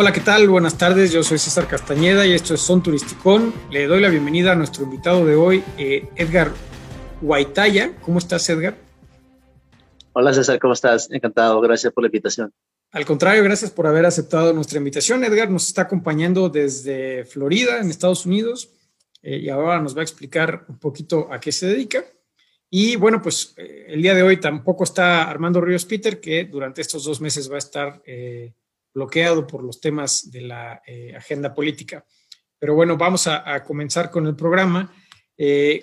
[0.00, 0.48] Hola, ¿qué tal?
[0.48, 3.52] Buenas tardes, yo soy César Castañeda y esto es Son Turisticón.
[3.68, 6.52] Le doy la bienvenida a nuestro invitado de hoy, eh, Edgar
[7.20, 7.96] Guaitaya.
[8.02, 8.76] ¿Cómo estás, Edgar?
[10.12, 11.10] Hola, César, ¿cómo estás?
[11.10, 12.54] Encantado, gracias por la invitación.
[12.92, 15.24] Al contrario, gracias por haber aceptado nuestra invitación.
[15.24, 18.70] Edgar nos está acompañando desde Florida, en Estados Unidos,
[19.20, 22.04] eh, y ahora nos va a explicar un poquito a qué se dedica.
[22.70, 26.82] Y bueno, pues eh, el día de hoy tampoco está Armando Ríos Peter, que durante
[26.82, 28.52] estos dos meses va a estar eh,
[28.94, 30.82] bloqueado por los temas de la
[31.16, 32.04] agenda política.
[32.58, 34.92] Pero bueno, vamos a, comenzar con el programa.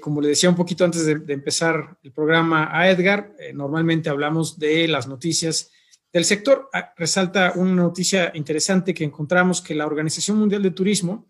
[0.02, 4.88] como le decía un poquito antes de, empezar el programa a Edgar, normalmente hablamos de
[4.88, 5.72] las noticias
[6.16, 11.28] del sector ah, resalta una noticia interesante que encontramos que la Organización Mundial de Turismo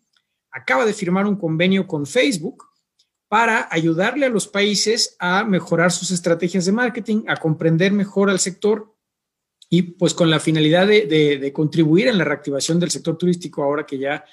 [0.51, 2.65] acaba de firmar un convenio con Facebook
[3.27, 8.37] para ayudarle a los países a mejorar sus estrategias de marketing, a comprender mejor al
[8.37, 8.94] sector
[9.75, 13.97] y pues con la finalidad de, contribuir en la reactivación del sector turístico ahora que
[13.97, 14.23] ya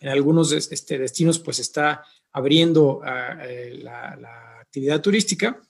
[0.00, 5.62] en algunos este, destinos pues está abriendo ah, eh, la, actividad turística.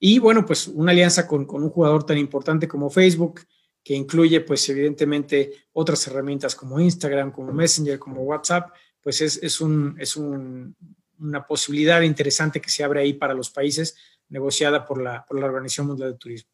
[0.00, 3.42] Y bueno, pues una alianza con, un jugador tan importante como Facebook,
[3.84, 9.60] que incluye pues evidentemente otras herramientas como Instagram, como Messenger, como WhatsApp, pues es, es,
[9.60, 10.76] un, es un,
[11.20, 13.96] una posibilidad interesante que se abre ahí para los países
[14.28, 16.50] negociada por la, por la Organización Mundial de Turismo.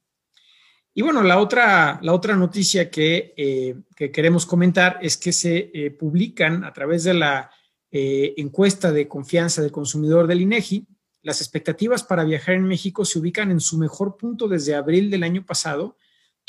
[0.98, 5.70] Y bueno, la otra, la otra noticia que, eh, que queremos comentar es que se
[5.72, 7.50] eh, publican a través de la
[7.92, 10.88] eh, encuesta de confianza del consumidor del INEGI,
[11.22, 15.22] las expectativas para viajar en México se ubican en su mejor punto desde abril del
[15.22, 15.96] año pasado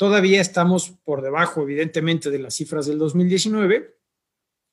[0.00, 3.98] Todavía estamos por debajo, evidentemente, de las cifras del 2019,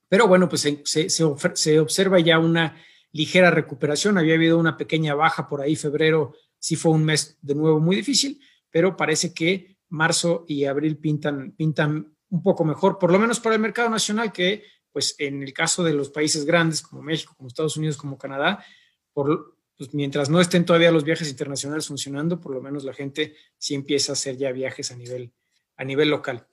[0.08, 2.82] pero bueno, pues se, observa ya una
[3.12, 4.18] ligera recuperación.
[4.18, 7.98] Había habido una pequeña baja por ahí, febrero sí fue un mes de nuevo muy
[7.98, 8.40] difícil,
[8.72, 13.56] pero parece que marzo y abril pintan, pintan un poco mejor, por lo menos para
[13.56, 17.48] el mercado nacional, que pues en el caso de los países grandes como México, como
[17.48, 18.66] Estados Unidos, como Canadá,
[19.14, 23.36] por, pues mientras no estén todavía los viajes internacionales funcionando, por lo menos la gente
[23.58, 25.32] sí empieza a hacer ya viajes a nivel,
[25.76, 26.48] a nivel local.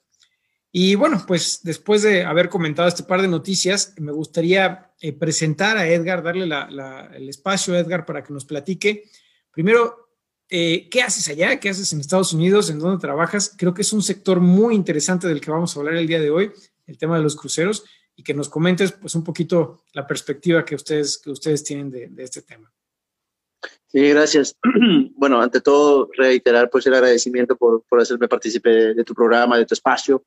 [0.71, 5.77] Y bueno, pues después de haber comentado este par de noticias, me gustaría eh, presentar
[5.77, 6.43] a Edgar, darle
[7.15, 9.09] el espacio a Edgar para que nos platique.
[9.51, 10.04] Primero,
[10.49, 11.59] eh, ¿qué haces allá?
[11.59, 12.69] ¿Qué haces en Estados Unidos?
[12.69, 13.53] ¿En dónde trabajas?
[13.57, 16.29] Creo que es un sector muy interesante del que vamos a hablar el día de
[16.29, 16.51] hoy,
[16.87, 17.83] el tema de los cruceros,
[18.15, 22.23] y que nos comentes pues un poquito la perspectiva que ustedes, que ustedes tienen de
[22.23, 22.71] este tema.
[23.95, 24.57] Sí, gracias.
[25.15, 29.65] Bueno, ante todo, reiterar pues el agradecimiento por, por hacerme partícipe de, tu programa, de
[29.65, 30.23] tu espacio.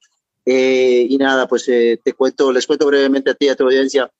[0.47, 4.11] Eh, y nada, pues eh, te cuento, les cuento brevemente a ti, a tu audiencia.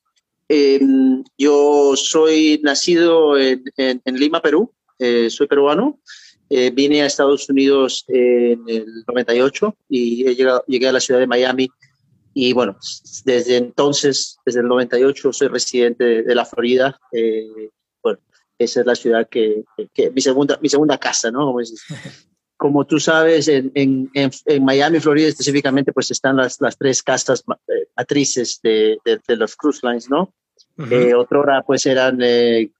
[0.47, 4.70] Em, yo soy nacido en, en, Lima, Perú.
[4.98, 6.00] Eh, soy peruano.
[6.48, 11.26] vine a Estados Unidos en el 98 y he llegado, llegué a la ciudad de
[11.26, 11.69] Miami.
[12.34, 12.76] Y bueno,
[13.25, 16.98] desde entonces, desde el 98, soy residente de, de la Florida
[18.58, 19.64] esa es la ciudad que,
[19.94, 21.47] que, mi, segunda, mi segunda casa, ¿no?
[21.47, 21.60] Como,
[22.56, 27.44] como tú sabes, en, en, en, Miami, Florida específicamente, pues están las, las tres casas
[27.69, 30.34] eh, matrices de, de, los cruise lines, ¿no?
[30.76, 32.70] Uh otra pues eran eh,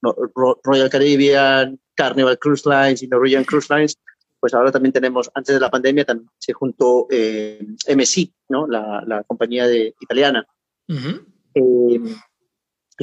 [0.63, 3.99] Royal Caribbean, Carnival Cruise Lines y Norwegian Cruise Lines.
[4.39, 8.69] Pues ahora también tenemos, antes de la pandemia, también se juntó eh, MSC, ¿no?
[8.69, 10.47] La, la compañía de, italiana.
[10.87, 11.99] y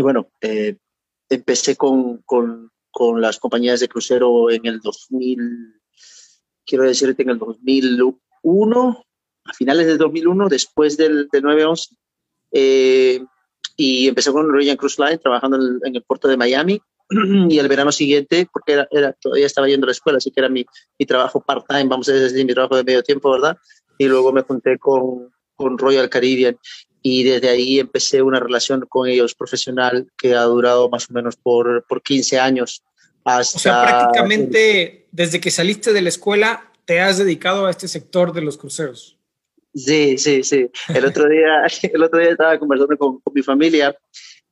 [0.02, 0.78] bueno, eh,
[1.28, 5.82] empecé con, con, con, las compañías de crucero en el 2000,
[6.66, 9.06] quiero decirte en el 2001,
[9.44, 11.98] a finales del 2001, después del, del 9-11.
[12.54, 13.26] Eh,
[13.76, 16.82] y empecé con Royal Cruise Line trabajando en el, puerto de Miami
[17.50, 20.40] y el verano siguiente, porque era, era, todavía estaba yendo a la escuela, así que
[20.40, 20.66] era mi,
[20.98, 23.58] mi trabajo part-time, vamos a decir, mi trabajo de medio tiempo, ¿verdad?
[23.98, 26.58] Y luego me junté con, con Royal Caribbean
[27.02, 31.36] y desde ahí empecé una relación con ellos profesional que ha durado más o menos
[31.36, 32.84] por, por 15 años.
[33.24, 37.88] Hasta o sea, prácticamente desde que saliste de la escuela te has dedicado a este
[37.88, 39.20] sector de los cruceros.
[39.74, 40.70] Sí, sí, sí.
[40.88, 43.96] El otro día, el otro día estaba conversando con, con mi familia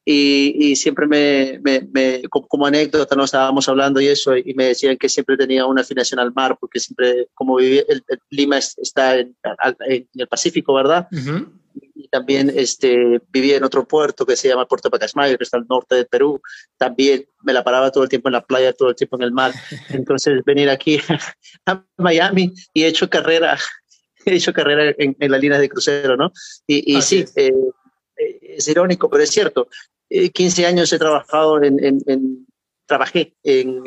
[0.05, 4.65] y, y siempre me, me, me, como, anécdota, no estábamos hablando y eso, y me
[4.65, 9.17] decían que siempre tenía una afinación al mar, porque siempre, como viví, el, Lima está
[9.17, 9.35] en,
[9.87, 11.07] en, el Pacífico, ¿verdad?
[11.11, 11.63] Uh
[12.13, 15.95] también este, vivía en otro puerto que se llama Puerto Pacasmayo, que está al norte
[15.95, 16.39] de Perú.
[16.77, 19.31] También me la paraba todo el tiempo en la playa, todo el tiempo en el
[19.31, 19.51] mar.
[19.89, 20.99] Entonces, venir aquí
[21.65, 23.57] a Miami y he hecho carrera,
[24.25, 26.31] he hecho carrera en, la línea de crucero, ¿no?
[26.67, 27.33] Y, y sí, es.
[27.35, 27.53] Eh,
[28.57, 28.67] es.
[28.67, 29.67] irónico, pero es cierto.
[30.33, 32.47] 15 eh, años he trabajado en, en,
[32.85, 33.83] trabajé en,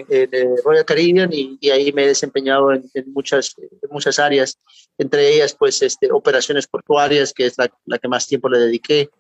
[0.65, 3.55] Royal Caribbean y, ahí me he desempeñado en, muchas,
[3.91, 4.59] muchas áreas,
[4.99, 9.11] entre ellas pues este, operaciones portuarias, que es la, la que más tiempo le dediqué,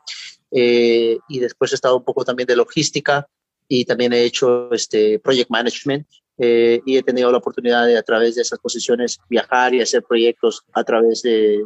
[0.50, 3.28] eh, y después he estado un poco también de logística
[3.68, 6.06] y también he hecho este project management
[6.38, 10.02] eh, y he tenido la oportunidad de a través de esas posiciones viajar y hacer
[10.02, 11.64] proyectos a través de,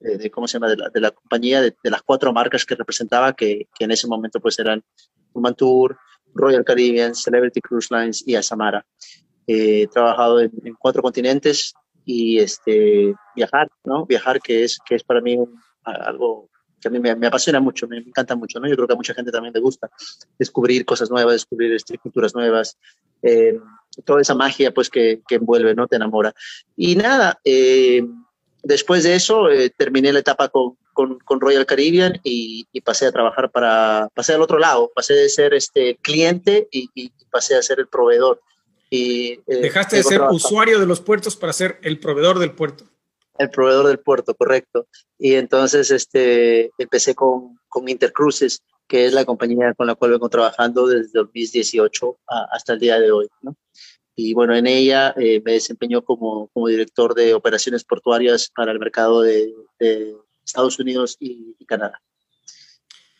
[0.00, 3.90] de, cómo se llama de la, compañía de, las cuatro marcas que representaba que, en
[3.90, 4.82] ese momento pues eran
[5.32, 5.98] Human Tour,
[6.34, 8.84] Royal Caribbean, Celebrity Cruise Lines y Asamara.
[9.46, 14.04] he trabajado en, cuatro continentes y este viajar, ¿no?
[14.06, 15.38] Viajar que es que es para mí
[15.84, 16.50] algo
[16.80, 18.68] que a mí me, apasiona mucho, me, encanta mucho, ¿no?
[18.68, 19.90] Yo creo que a mucha gente también le gusta
[20.38, 22.76] descubrir cosas nuevas, descubrir este, culturas nuevas,
[23.22, 23.58] eh,
[24.04, 25.86] toda esa magia pues que, que, envuelve, ¿no?
[25.86, 26.34] Te enamora.
[26.76, 28.04] Y nada, eh,
[28.64, 33.06] después de eso eh, terminé la etapa con, con, con Royal Caribbean y, y, pasé
[33.06, 37.54] a trabajar para, pasé al otro lado, pasé de ser este cliente y, y pasé
[37.56, 38.40] a ser el proveedor.
[38.90, 42.84] Y, Dejaste de ser usuario de los puertos para ser el proveedor del puerto
[43.38, 44.86] el proveedor del puerto, correcto.
[45.18, 50.28] Y entonces este, empecé con, con Intercruises, que es la compañía con la cual vengo
[50.28, 52.18] trabajando desde 2018
[52.52, 53.28] hasta el día de hoy.
[53.42, 53.56] ¿no?
[54.16, 58.78] Y bueno, en ella eh, me desempeñó como, como director de operaciones portuarias para el
[58.78, 59.54] mercado de,
[60.44, 62.00] Estados Unidos y, Canadá.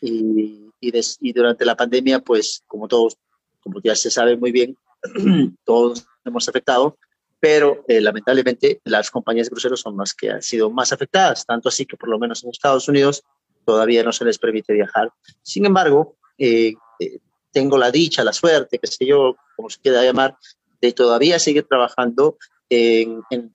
[0.01, 3.17] Y, y, durante la pandemia, pues como todos,
[3.61, 4.77] como ya se sabe muy bien,
[5.65, 6.97] todos hemos afectado,
[7.39, 11.69] pero eh, lamentablemente las compañías de cruceros son las que han sido más afectadas, tanto
[11.69, 13.23] así que por lo menos en Estados Unidos
[13.65, 15.11] todavía no se les permite viajar.
[15.41, 17.19] Sin embargo, eh, eh,
[17.51, 20.37] tengo la dicha, la suerte, que sé yo, como se quiera llamar,
[20.85, 22.37] de todavía seguir trabajando
[22.69, 23.51] en, en,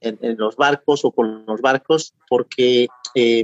[0.00, 2.88] en, los barcos o con los barcos, porque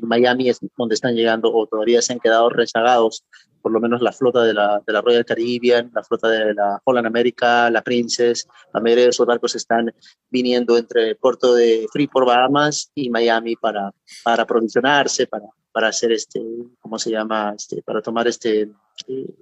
[0.03, 3.25] Miami es donde están llegando o todavía se han quedado rezagados
[3.61, 6.81] por lo menos la flota de la, de la Royal Caribbean, la flota de la
[6.85, 9.93] Holland America, la Princess, la mayoría de esos barcos están
[10.31, 13.93] viniendo entre el puerto de Freeport, Bahamas y Miami para,
[14.25, 16.41] para aprovisionarse, para, para hacer este,
[16.81, 17.55] ¿cómo se llama?
[17.57, 18.71] Este, para tomar este...
[19.07, 19.35] Eh,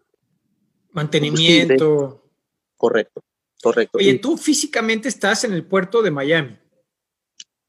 [0.92, 2.22] Mantenimiento.
[2.76, 3.22] Correcto,
[3.66, 3.98] correcto.
[3.98, 6.56] Oye, tú físicamente estás en el puerto de Miami.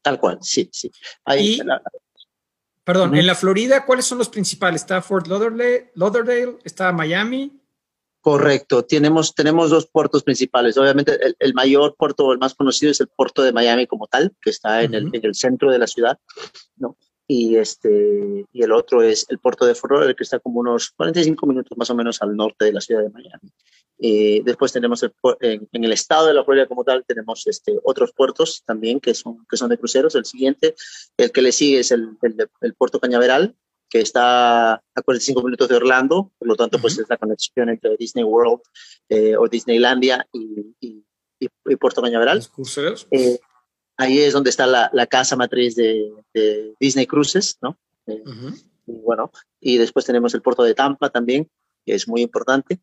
[0.02, 0.90] Tal cual, sí, sí.
[1.24, 1.60] Ahí,
[2.84, 4.80] Perdón, en la Florida, ¿cuáles son los principales?
[4.80, 7.60] ¿Está Fort Lauderdale, Lauderdale está Miami?
[8.22, 10.78] Correcto, tenemos, tenemos dos puertos principales.
[10.78, 14.48] Obviamente, el, mayor puerto, el más conocido, es el puerto de Miami como tal, que
[14.50, 16.18] está en, el, en el centro de la ciudad,
[16.76, 16.96] ¿no?
[17.26, 20.90] Y, este, y el otro es el puerto de Fort Lauderdale, que está como unos
[20.92, 23.52] 45 minutos más o menos al norte de la ciudad de Miami.
[24.00, 28.12] Eh, después tenemos el, en, el estado de la Florida como tal, tenemos este, otros
[28.12, 30.14] puertos también que son, que son de cruceros.
[30.14, 30.74] El siguiente,
[31.16, 32.16] el que le sigue es el,
[32.60, 33.56] el, puerto Cañaveral,
[33.90, 37.96] que está a 45 minutos de Orlando, por lo tanto, pues es la conexión entre
[37.96, 38.60] Disney World
[39.08, 41.04] eh, o Disneylandia y, y,
[41.40, 42.46] y, Puerto Cañaveral.
[42.54, 43.08] cruceros?
[43.10, 43.38] Eh,
[43.96, 47.76] ahí es donde está la, la casa matriz de, de, Disney Cruises, ¿no?
[48.06, 49.30] y bueno,
[49.60, 51.50] y después tenemos el puerto de Tampa también,
[51.84, 52.80] que es muy importante.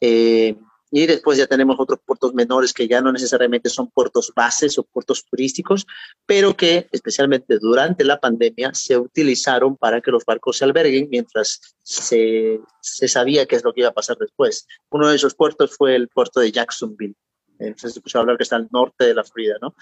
[0.00, 0.56] Eh,
[0.92, 4.82] y después ya tenemos otros puertos menores que ya no necesariamente son puertos bases o
[4.82, 5.86] puertos turísticos,
[6.26, 11.60] pero que especialmente durante la pandemia se utilizaron para que los barcos se alberguen mientras
[11.82, 14.66] se, se sabía qué es lo que iba a pasar después.
[14.90, 17.14] Uno de esos puertos fue el puerto de Jacksonville.
[17.60, 19.74] Entonces se escuchó hablar que está al norte de la Florida, ¿no?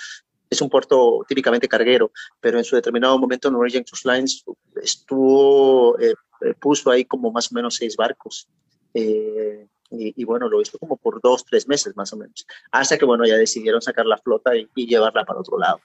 [0.50, 2.10] Es un puerto típicamente carguero,
[2.40, 4.44] pero en su determinado momento Norwegian Cruise Lines
[4.82, 8.48] estuvo, eh, eh, puso ahí como más o menos seis barcos.
[8.94, 13.04] Eh, y, bueno, lo hizo como por dos, tres meses más o menos, hasta que
[13.04, 15.80] bueno, ya decidieron sacar la flota y, llevarla para otro lado.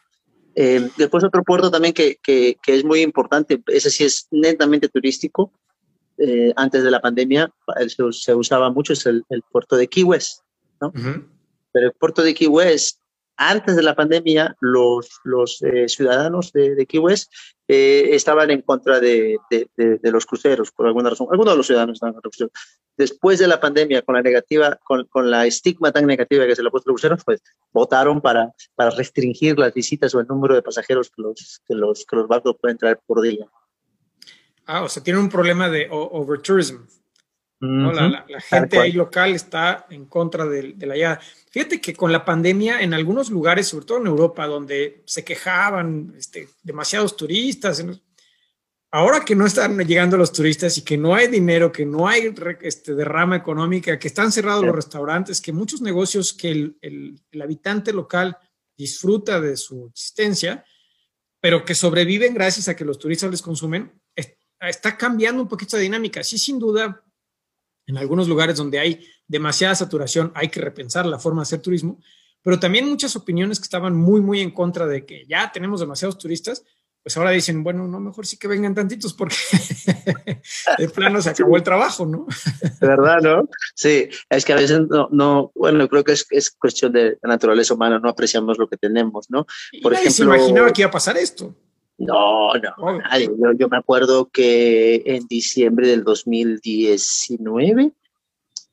[0.55, 5.51] Eh, después otro puerto también que, que, es muy importante, ese sí es netamente turístico,
[6.17, 7.51] eh, antes de la pandemia
[7.88, 10.41] se, se, usaba mucho, es el, puerto de Key West,
[10.79, 10.91] ¿no?
[11.72, 13.00] Pero el puerto de Key West
[13.38, 17.31] antes de la pandemia, los, los eh, ciudadanos de, de, Key West
[17.67, 19.38] eh, estaban en contra de,
[20.03, 21.27] los cruceros, por alguna razón.
[21.32, 22.79] Algunos de los ciudadanos estaban en contra de los cruceros.
[22.96, 26.62] Después de la pandemia, con la negativa, con, con la estigma tan negativa que se
[26.62, 27.41] le ha puesto a los cruceros, pues
[27.72, 32.05] votaron para, para restringir las visitas o el número de pasajeros que los, que los,
[32.05, 33.48] que los barcos pueden traer por día.
[34.65, 36.86] Ah, o sea, tiene un problema de overtourism.
[37.65, 41.22] La, gente ahí local está en contra de, la llegada.
[41.50, 46.13] Fíjate que con la pandemia, en algunos lugares, sobre todo en Europa, donde se quejaban
[46.17, 47.86] este, demasiados turistas,
[48.91, 52.34] ahora que no están llegando los turistas y que no hay dinero, que no hay
[52.62, 57.93] este, derrama económica, que están cerrados los restaurantes, que muchos negocios que el, el habitante
[57.93, 58.38] local
[58.75, 60.65] disfruta de su existencia,
[61.39, 63.93] pero que sobreviven gracias a que los turistas les consumen,
[64.60, 66.24] está cambiando un poquito la dinámica.
[66.24, 67.03] Sí, sin duda,
[67.86, 72.00] En algunos lugares donde hay demasiada saturación hay que repensar la forma de hacer turismo,
[72.42, 76.18] pero también muchas opiniones que estaban muy, muy en contra de que ya tenemos demasiados
[76.18, 76.63] turistas,
[77.04, 79.36] pues ahora dicen, bueno, no, mejor sí que vengan tantitos porque
[80.78, 82.25] de plano se acabó el trabajo, ¿no?
[82.80, 83.50] ¿Verdad, no?
[83.75, 87.30] Sí, es que a veces no, no bueno, creo que es, es cuestión de la
[87.30, 89.46] naturaleza humana, no apreciamos lo que tenemos, ¿no?
[89.82, 91.54] Por ejemplo, se imaginaba que iba a pasar esto.
[91.98, 93.28] No, no, nadie.
[93.38, 97.94] Yo, yo, me acuerdo que en diciembre del 2019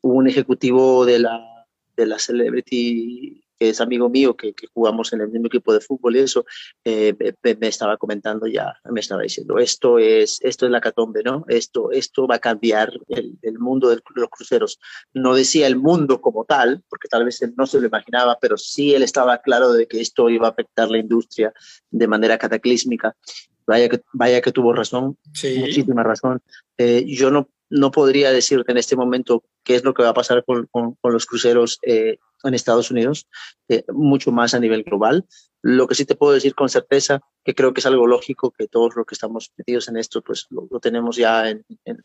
[0.00, 5.12] hubo un ejecutivo de la, de la Celebrity que es amigo mío, que, que, jugamos
[5.12, 6.46] en el mismo equipo de fútbol y eso,
[6.82, 11.22] eh, me, me, estaba comentando ya, me estaba diciendo, esto es, esto es la catombe,
[11.22, 11.44] ¿no?
[11.46, 14.80] Esto, esto va a cambiar el, el mundo de los cruceros.
[15.12, 18.56] No decía el mundo como tal, porque tal vez él no se lo imaginaba, pero
[18.56, 21.52] sí él estaba claro de que esto iba a afectar la industria
[21.90, 23.14] de manera cataclísmica.
[23.66, 25.58] Vaya que, vaya que tuvo razón, sí.
[25.58, 26.40] muchísima razón.
[26.78, 30.14] Eh, yo no, no podría decirte en este momento qué es lo que va a
[30.14, 33.26] pasar con, con, con los cruceros eh, en Estados Unidos,
[33.68, 35.26] eh, mucho más a nivel global.
[35.62, 38.66] Lo que sí te puedo decir con certeza, que creo que es algo lógico, que
[38.66, 42.02] todos los que estamos metidos en esto, pues lo, lo tenemos ya en, en,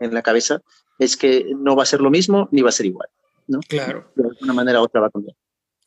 [0.00, 0.60] en, la cabeza,
[0.98, 3.08] es que no va a ser lo mismo ni va a ser igual.
[3.46, 3.60] ¿no?
[3.68, 4.10] Claro.
[4.14, 5.36] De una manera u otra va a cambiar.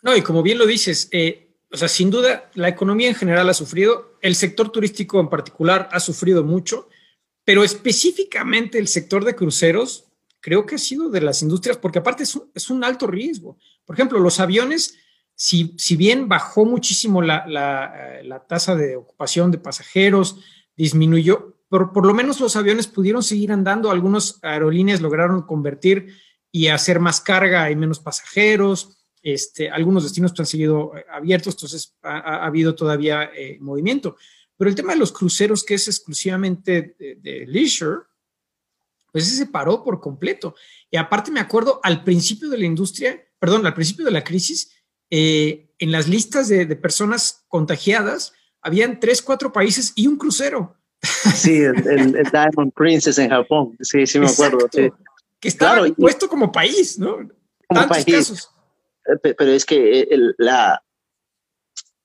[0.02, 3.50] No, y como bien lo dices, eh, o sea, sin duda, la economía en general
[3.50, 6.90] ha sufrido, el sector turístico en particular ha sufrido mucho,
[7.46, 10.11] pero específicamente el sector de cruceros
[10.42, 13.58] creo que ha sido de las industrias, porque aparte es un, es un alto riesgo.
[13.86, 14.98] Por ejemplo, los aviones,
[15.36, 20.40] si, si bien bajó muchísimo la, la, la, tasa de ocupación de pasajeros,
[20.76, 26.08] disminuyó, por, por lo menos los aviones pudieron seguir andando, algunas aerolíneas lograron convertir
[26.52, 28.98] y hacer más carga y menos pasajeros.
[29.22, 34.18] Este, algunos destinos han seguido abiertos, entonces ha, ha habido todavía eh, movimiento.
[34.58, 38.02] Pero el tema de los cruceros, que es exclusivamente de leisure,
[39.12, 40.56] pues ese se paró por completo.
[40.90, 44.72] Y aparte me acuerdo al principio de la industria, perdón, al principio de la crisis,
[45.10, 50.78] eh, en las listas de, de, personas contagiadas, habían tres, cuatro países y un crucero.
[51.02, 54.68] Sí, el, el, el Diamond Princess en Japón, sí, sí me acuerdo.
[54.72, 54.90] Sí.
[55.40, 57.16] Que estaba claro, puesto como país, ¿no?
[57.16, 57.30] Como
[57.68, 58.16] Tantos país.
[58.16, 58.52] casos.
[59.24, 60.84] Pero es que el, la,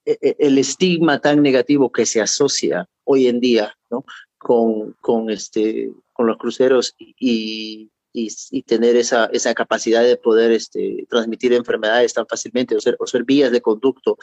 [0.07, 4.05] el estigma tan negativo que se asocia hoy en día, ¿no?
[4.39, 11.07] Con, con este, con los cruceros y, y, tener esa, esa capacidad de poder este,
[11.09, 14.17] transmitir enfermedades tan fácilmente o ser, o ser vías de conducto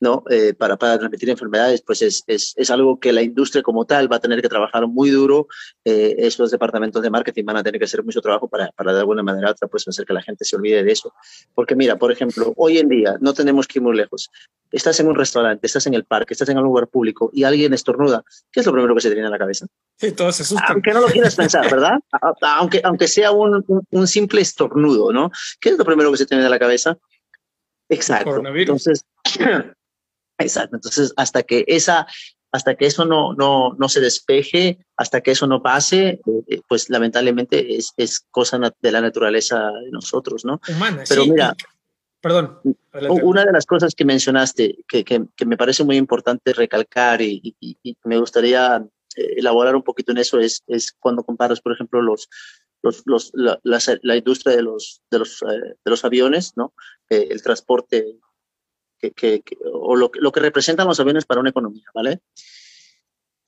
[0.00, 0.24] ¿no?
[0.30, 4.10] Eh, para, para transmitir enfermedades, pues es, es, es, algo que la industria como tal
[4.10, 5.46] va a tener que trabajar muy duro.
[5.84, 9.00] Eh, estos departamentos de marketing van a tener que hacer mucho trabajo para, para de
[9.00, 11.12] alguna manera otra pues hacer que la gente se olvide de eso.
[11.54, 14.30] Porque mira, por ejemplo, hoy en día no tenemos que ir muy lejos.
[14.70, 17.72] Estás en un restaurante, estás en el parque, estás en un lugar público y alguien
[17.72, 18.24] estornuda.
[18.50, 19.66] ¿Qué es lo primero que se te viene a la cabeza?
[19.98, 20.54] Sí, todos.
[20.68, 21.98] Aunque no lo quieras pensar, ¿verdad?
[22.42, 25.30] aunque, aunque sea un, un, un, simple estornudo, ¿no?
[25.58, 26.98] ¿Qué es lo primero que se te viene a la cabeza?
[27.88, 28.42] Exacto.
[28.46, 29.06] Entonces,
[30.38, 30.76] exacto.
[30.76, 32.06] Entonces, hasta que esa,
[32.52, 36.90] hasta que eso no, no, no se despeje, hasta que eso no pase, eh, pues
[36.90, 40.60] lamentablemente es, es, cosa de la naturaleza de nosotros, ¿no?
[40.68, 41.30] Humana, Pero sí.
[41.30, 41.54] mira,
[42.20, 42.58] perdón.
[42.92, 43.22] Adelante.
[43.24, 47.56] Una de las cosas que mencionaste, que, que, que me parece muy importante recalcar y,
[47.60, 48.84] y, y, me gustaría
[49.16, 52.28] elaborar un poquito en eso, es, es cuando comparas, por ejemplo, los,
[52.82, 53.58] los, los, la,
[54.02, 56.74] la, industria de los, de los, eh, de los aviones, ¿no?
[57.08, 58.18] Eh, el transporte
[58.98, 59.42] que, que,
[59.72, 62.20] o lo, lo que representan los aviones para una economía, ¿vale?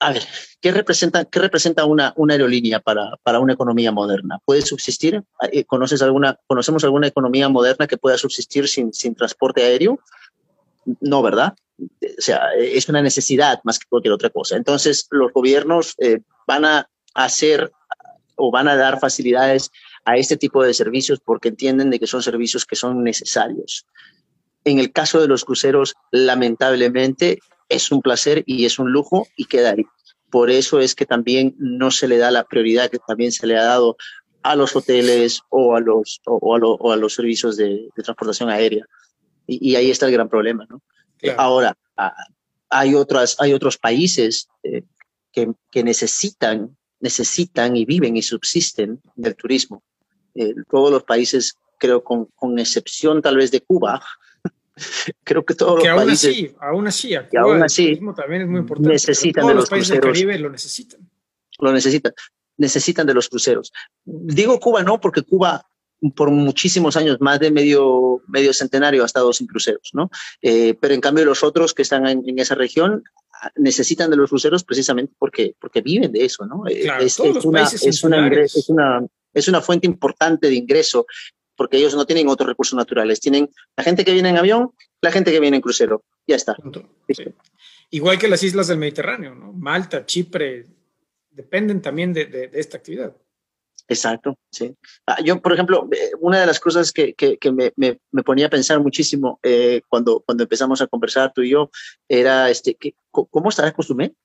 [0.01, 0.23] A ver,
[0.61, 4.39] ¿qué representa, qué representa una, una aerolínea para, para una economía moderna?
[4.45, 5.23] ¿Puede subsistir?
[5.51, 9.99] Eh, ¿Conoces alguna, ¿Conocemos alguna economía moderna que pueda subsistir sin, sin transporte aéreo?
[11.01, 11.53] No, ¿verdad?
[11.79, 14.55] O sea, es una necesidad más que cualquier otra cosa.
[14.57, 17.71] Entonces, los gobiernos eh, van a hacer
[18.35, 19.71] o van a dar facilidades
[20.05, 23.85] a este tipo de servicios porque entienden de que son servicios que son necesarios.
[24.63, 29.45] En el caso de los cruceros, lamentablemente, es un placer y es un lujo y
[29.45, 29.85] queda ahí.
[30.29, 33.57] Por eso es que también no se le da la prioridad que también se le
[33.57, 33.97] ha dado
[34.41, 38.85] a los hoteles o a los, o a, los servicios de, de, transportación aérea.
[39.47, 40.65] Y, y, ahí está el gran problema.
[40.69, 40.81] ¿no?
[41.19, 41.41] Claro.
[41.41, 41.77] Ahora,
[42.69, 44.83] hay, otras, hay otros países eh,
[45.31, 49.83] que, que, necesitan, necesitan y viven y subsisten del turismo.
[50.35, 54.01] Eh, todos los países, creo, con, con excepción tal vez de Cuba,
[55.23, 58.47] creo que todos que los aún países así, aún así, que aún así también es
[58.47, 58.93] muy importante.
[58.93, 61.09] necesitan todos de los, los países cruceros, del Caribe lo necesitan.
[61.59, 62.13] Lo necesitan.
[62.57, 63.71] Necesitan de los cruceros.
[64.05, 65.68] Digo Cuba no, porque Cuba
[66.15, 70.09] por muchísimos años, más de medio, medio centenario, ha estado sin cruceros, ¿no?
[70.41, 73.03] Eh, pero en cambio los otros que están en, en, esa región
[73.55, 76.63] necesitan de los cruceros precisamente porque, porque viven de eso, ¿no?
[76.63, 81.05] Claro, es, es, una, es, una, es, una, es una fuente importante de ingreso
[81.59, 83.19] porque ellos no tienen otros recursos naturales.
[83.19, 86.05] Tienen la gente que viene en avión, la gente que viene en crucero.
[86.25, 86.55] Ya está.
[87.89, 89.51] Igual que las islas del Mediterráneo, ¿no?
[89.51, 90.67] Malta, Chipre,
[91.31, 93.13] dependen también de, esta actividad.
[93.89, 94.75] Exacto, sí.
[95.07, 97.15] Ah, yo, por ejemplo, eh, una de las cosas que,
[97.75, 101.71] me, ponía a pensar muchísimo eh, cuando, cuando empezamos a conversar tú y yo
[102.07, 104.15] era, este, que, ¿cómo estará Cozumel?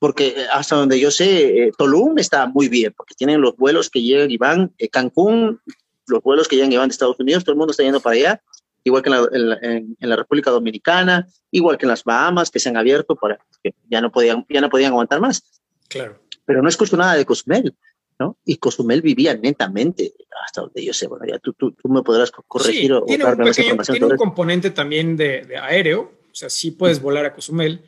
[0.00, 4.02] Porque eh, hasta donde yo sé, Tulum está muy bien, porque tienen los vuelos que
[4.02, 4.74] llegan y van.
[4.90, 5.60] Cancún,
[6.08, 8.16] los vuelos que llegan y van de Estados Unidos, todo el mundo está yendo para
[8.16, 8.42] allá,
[8.82, 13.14] igual que en la, República Dominicana, igual que en las Bahamas, que se han abierto
[13.14, 15.44] para que ya no podían, ya no podían aguantar más.
[15.88, 16.20] Claro.
[16.44, 17.72] Pero no escucho nada de Cozumel.
[18.20, 18.38] ¿No?
[18.44, 20.12] Y Cozumel vivía netamente,
[20.44, 23.50] hasta donde yo sé, bueno, ya tú, tú, me podrás corregir o tiene un,
[23.82, 27.82] tiene un componente también de, aéreo, o sea, sí puedes volar a Cozumel,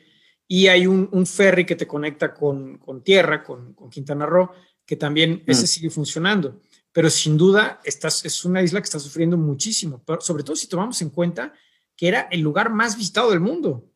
[0.47, 4.49] y hay un, un ferry que te conecta con, con tierra, con, con, Quintana Roo,
[4.85, 6.59] que también ese sigue funcionando.
[6.91, 10.67] Pero sin duda estás, es una isla que está sufriendo muchísimo, pero sobre todo si
[10.67, 11.53] tomamos en cuenta
[11.95, 13.89] que era el lugar más visitado del mundo.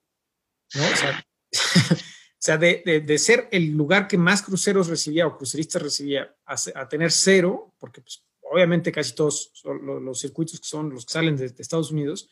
[0.75, 0.81] ¿no?
[0.81, 1.27] O sea,
[2.45, 8.01] de, ser el lugar que más cruceros recibía o cruceristas recibía a, tener cero, porque
[8.01, 9.51] pues, obviamente casi todos
[9.81, 12.29] los, circuitos que son los que salen de, Estados Unidos,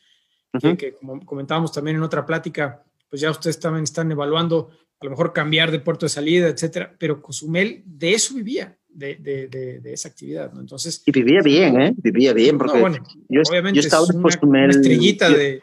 [0.78, 5.10] que, como comentábamos también en otra plática, pues ya ustedes también están evaluando a lo
[5.10, 10.52] mejor cambiar de puerto de salida, etcétera, pero Cozumel de eso vivía de, esa actividad,
[10.52, 10.60] ¿no?
[10.60, 11.02] Entonces...
[11.04, 11.94] Y vivía bien, ¿eh?
[11.98, 12.80] Vivía bien, porque
[13.28, 14.64] yo, obviamente he estado en Cozumel...
[14.64, 15.62] Una estrellita de...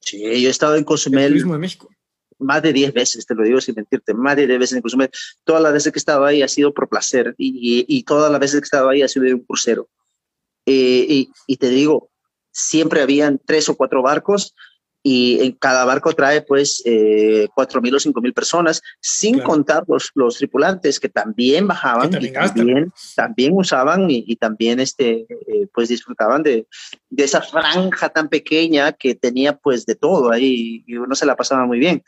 [0.00, 1.28] Sí, yo he estado en Cozumel...
[1.28, 1.90] turismo de México.
[2.40, 5.10] Más de 10 veces, te lo digo sin mentirte, más de 10 veces en Cozumel.
[5.44, 8.40] Todas las veces que he estado ahí ha sido por placer y, y, todas las
[8.40, 9.88] veces que he estado ahí ha sido de un crucero.
[10.66, 12.10] Eh, y, y te digo,
[12.50, 14.54] siempre habían tres o cuatro barcos
[15.02, 20.36] y en cada barco trae pues eh, 4.000 o 5.000 personas, sin contar los, los,
[20.36, 26.66] tripulantes que también bajaban y también, también usaban y, también este, eh, pues disfrutaban de,
[27.08, 31.36] de, esa franja tan pequeña que tenía pues de todo ahí y uno se la
[31.36, 32.02] pasaba muy bien.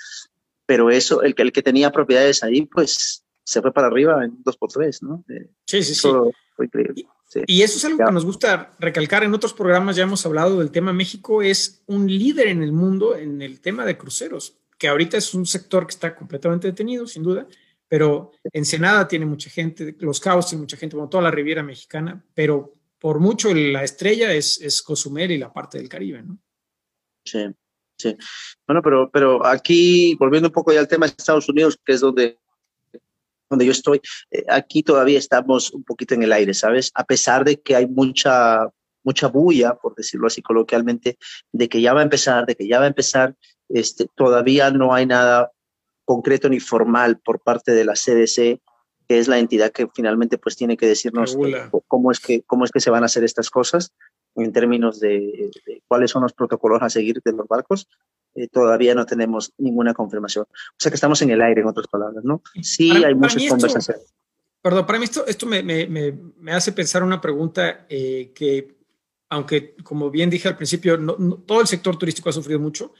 [0.67, 4.43] Pero eso, el que, el que tenía propiedades ahí pues se fue para arriba en
[4.43, 5.25] dos por tres, ¿no?
[5.29, 6.09] Eh, sí, sí, sí.
[6.55, 7.07] Fue increíble.
[7.47, 9.25] Y eso es algo que nos gusta recalcar.
[9.25, 10.93] En otros programas ya hemos hablado del tema.
[10.93, 15.33] México es un líder en el mundo en el tema de cruceros, que ahorita es
[15.33, 17.47] un sector que está completamente detenido, sin duda,
[17.89, 22.25] pero Ensenada tiene mucha gente, Los Cabos tiene mucha gente, como toda la Riviera Mexicana,
[22.35, 26.39] pero por mucho la estrella es, es Cozumel y la parte del Caribe, ¿no?
[27.25, 27.47] Sí,
[27.99, 28.17] sí.
[28.67, 32.01] Bueno, pero, pero aquí, volviendo un poco ya al tema de Estados Unidos, que es
[32.01, 32.39] donde
[33.53, 36.91] donde yo estoy, eh, aquí todavía estamos un poquito en el aire, ¿sabes?
[36.95, 38.69] A pesar de que hay mucha,
[39.05, 41.19] mucha bulla, por decirlo así coloquialmente,
[41.53, 43.37] de que ya va a empezar, de que ya va a empezar,
[43.69, 45.53] este, todavía no hay nada
[46.05, 48.61] concreto ni formal por parte de la CDC,
[49.09, 51.37] que es la entidad que finalmente pues tiene que decirnos
[51.87, 53.93] cómo es que, cómo es que se van a hacer estas cosas
[54.35, 55.51] en términos de,
[55.87, 57.89] cuáles son los protocolos a seguir de los barcos.
[58.35, 60.47] Eh, todavía no tenemos ninguna confirmación.
[60.47, 62.43] O sea que estamos en el aire, en otras palabras, ¿no?
[62.63, 64.15] Sí, hay muchas conversaciones.
[64.63, 68.77] Perdón, para mí esto, esto me, me, me, hace pensar una pregunta eh, que,
[69.29, 71.15] aunque como bien dije al principio, no,
[71.45, 72.95] todo el sector turístico ha sufrido mucho.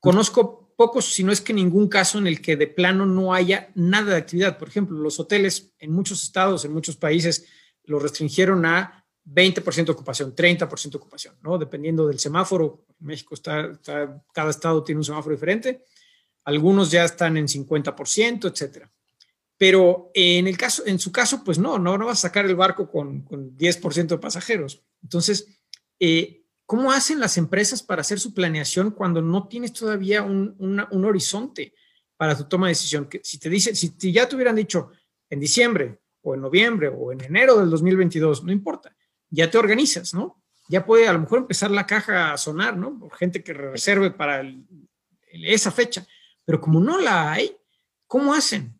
[0.00, 3.70] Conozco pocos, si no es que ningún caso en el que de plano no haya
[3.74, 4.58] nada de actividad.
[4.58, 7.46] Por ejemplo, los hoteles en muchos estados, en muchos países,
[7.84, 11.58] lo restringieron a 20% de ocupación, 30% de ocupación, ¿no?
[11.58, 12.86] Dependiendo del semáforo.
[13.00, 13.78] México está,
[14.32, 15.84] cada estado tiene un semáforo diferente.
[16.44, 18.90] Algunos ya están en 50%, etcétera.
[19.58, 22.56] Pero en el caso, en su caso, pues no, no, no vas a sacar el
[22.56, 24.82] barco con, con 10% de pasajeros.
[25.02, 25.60] Entonces,
[25.98, 31.04] eh, ¿cómo hacen las empresas para hacer su planeación cuando no tienes todavía un, un
[31.04, 31.74] horizonte
[32.16, 33.08] para tu toma de decisión?
[33.08, 34.92] Que si te dicen, si ya te hubieran dicho
[35.28, 38.94] en diciembre o en noviembre o en enero del 2022, no importa
[39.30, 40.42] ya te organizas, ¿no?
[40.68, 42.98] Ya puede a lo mejor empezar la caja a sonar, ¿no?
[42.98, 44.42] Por gente que reserve para
[45.32, 46.06] esa fecha.
[46.44, 47.56] Pero como no la hay,
[48.06, 48.78] ¿cómo hacen?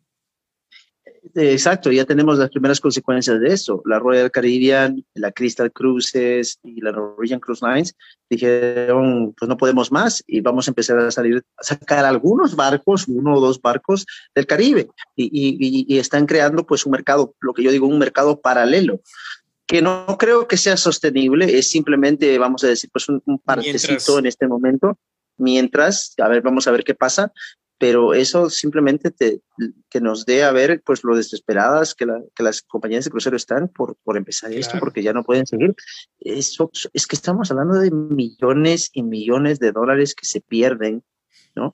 [1.35, 3.81] Exacto, ya tenemos las primeras consecuencias de eso.
[3.85, 7.95] La Royal Caribbean, la Crystal Cruises y la Norwegian Cruise Lines
[8.29, 13.07] dijeron, pues no podemos más y vamos a empezar a salir, a sacar algunos barcos,
[13.07, 17.53] uno o dos barcos del Caribe y, y, y están creando pues un mercado, lo
[17.53, 19.01] que yo digo, un mercado paralelo
[19.69, 24.17] que no creo que sea sostenible, es simplemente, vamos a decir, pues un, un partecito
[24.17, 24.97] en este momento,
[25.37, 27.31] mientras, a ver, vamos a ver qué pasa,
[27.77, 29.41] pero eso simplemente te,
[29.87, 33.67] que nos dé a ver pues lo desesperadas que, que las compañías de crucero están
[33.67, 35.75] por, por empezar esto, porque ya no pueden seguir.
[36.19, 41.03] Eso, es que estamos hablando de millones y millones de dólares que se pierden,
[41.55, 41.73] ¿no?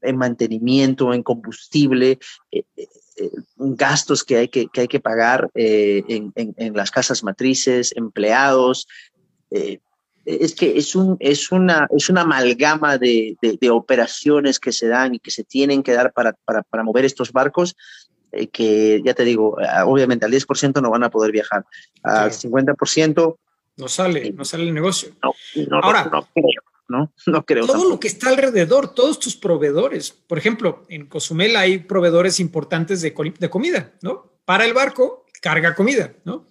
[0.00, 2.18] En mantenimiento, en combustible.
[2.50, 2.88] Eh, eh,
[3.56, 8.86] gastos que hay que, que, hay que pagar en, en, las casas matrices, empleados.
[9.50, 15.14] es que es, un, es, una, es una amalgama de, de, operaciones que se dan
[15.14, 17.76] y que se tienen que dar para, para, para mover estos barcos
[18.52, 21.64] que ya te digo, obviamente al 10% no van a poder viajar,
[22.02, 23.36] al 50%
[23.76, 25.10] no sale, no sale el negocio.
[25.22, 26.26] No, Ahora, no,
[26.88, 27.12] ¿no?
[27.26, 27.66] No creo.
[27.66, 30.10] Todo lo que está alrededor, todos tus proveedores.
[30.10, 34.40] Por ejemplo, en Cozumel hay proveedores importantes de, de comida, ¿no?
[34.44, 36.46] Para el barco, carga comida, ¿no?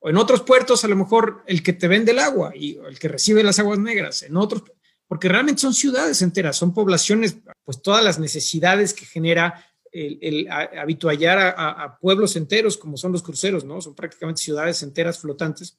[0.00, 2.98] O en otros puertos, a lo mejor el que te vende el agua y el
[2.98, 4.22] que recibe las aguas negras.
[4.22, 4.62] En otros,
[5.06, 10.50] porque realmente son ciudades enteras, son poblaciones, pues todas las necesidades que genera el, el
[10.50, 13.80] habituallar a, a, pueblos enteros, como son los cruceros, ¿no?
[13.80, 15.78] Son prácticamente ciudades enteras flotantes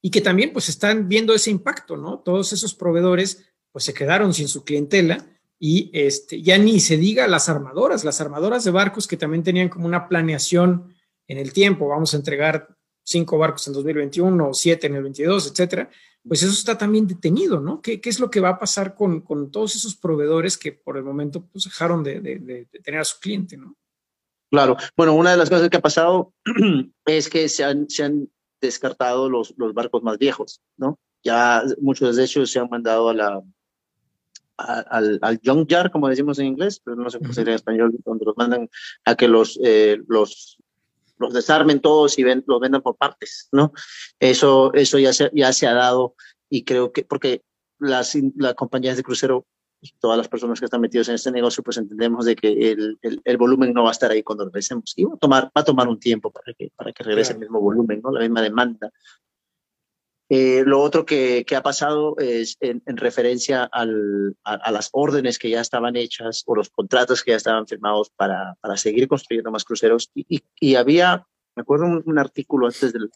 [0.00, 2.20] y que también pues están viendo ese impacto, ¿no?
[2.20, 5.26] Todos esos proveedores pues se quedaron sin su clientela
[5.58, 9.68] y este, ya ni se diga las armadoras, las armadoras de barcos que también tenían
[9.68, 10.94] como una planeación
[11.26, 12.68] en el tiempo, vamos a entregar
[13.02, 15.90] cinco barcos en 2021 o siete en el 22, etcétera,
[16.26, 17.80] pues eso está también detenido, ¿no?
[17.80, 20.96] ¿Qué, qué es lo que va a pasar con, con, todos esos proveedores que por
[20.96, 23.76] el momento pues dejaron de, de, de, tener a su cliente, ¿no?
[24.50, 26.34] Claro, bueno, una de las cosas que ha pasado
[27.06, 28.30] es que se han, se han
[28.60, 30.98] descartado los, los barcos más viejos, ¿no?
[31.22, 33.42] Ya muchos de ellos se han mandado a la,
[34.56, 38.24] al, al junkyard, como decimos en inglés, pero no sé cómo sería en español, donde
[38.24, 38.68] los mandan
[39.04, 40.58] a que los, eh, los,
[41.18, 43.72] los desarmen todos y ven, los vendan por partes, ¿no?
[44.18, 46.14] Eso, eso ya, se, ya se ha dado
[46.50, 47.42] y creo que, porque
[47.78, 49.46] las, las compañías de crucero
[50.00, 53.36] todas las personas que están metidas en este negocio, pues entendemos de que el, el,
[53.36, 54.92] volumen no va a estar ahí cuando regresemos.
[54.96, 57.38] Y va a tomar, va a tomar un tiempo para que, para que regrese el
[57.38, 58.10] mismo volumen, ¿no?
[58.10, 58.90] la misma demanda.
[60.30, 64.90] Eh, lo otro que, que, ha pasado es en, en referencia al, a, a, las
[64.92, 69.08] órdenes que ya estaban hechas o los contratos que ya estaban firmados para, para seguir
[69.08, 70.10] construyendo más cruceros.
[70.14, 71.24] Y, y, y había,
[71.56, 73.10] me acuerdo un, un, artículo antes del,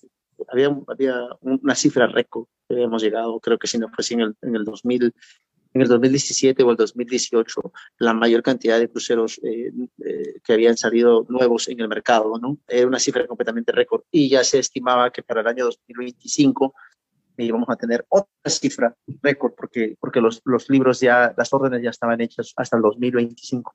[0.48, 4.20] había, había una cifra récord que habíamos llegado, creo que si no fue así en
[4.20, 5.14] el, en el 2000,
[5.74, 9.72] en el 2017 o el 2018 la mayor cantidad de cruceros eh,
[10.04, 12.58] eh, que habían salido nuevos en el mercado, ¿no?
[12.68, 16.74] Era una cifra completamente récord y ya se estimaba que para el año 2025
[17.38, 21.90] íbamos a tener otra cifra récord porque, porque los, los libros ya, las órdenes ya
[21.90, 23.74] estaban hechas hasta el 2025.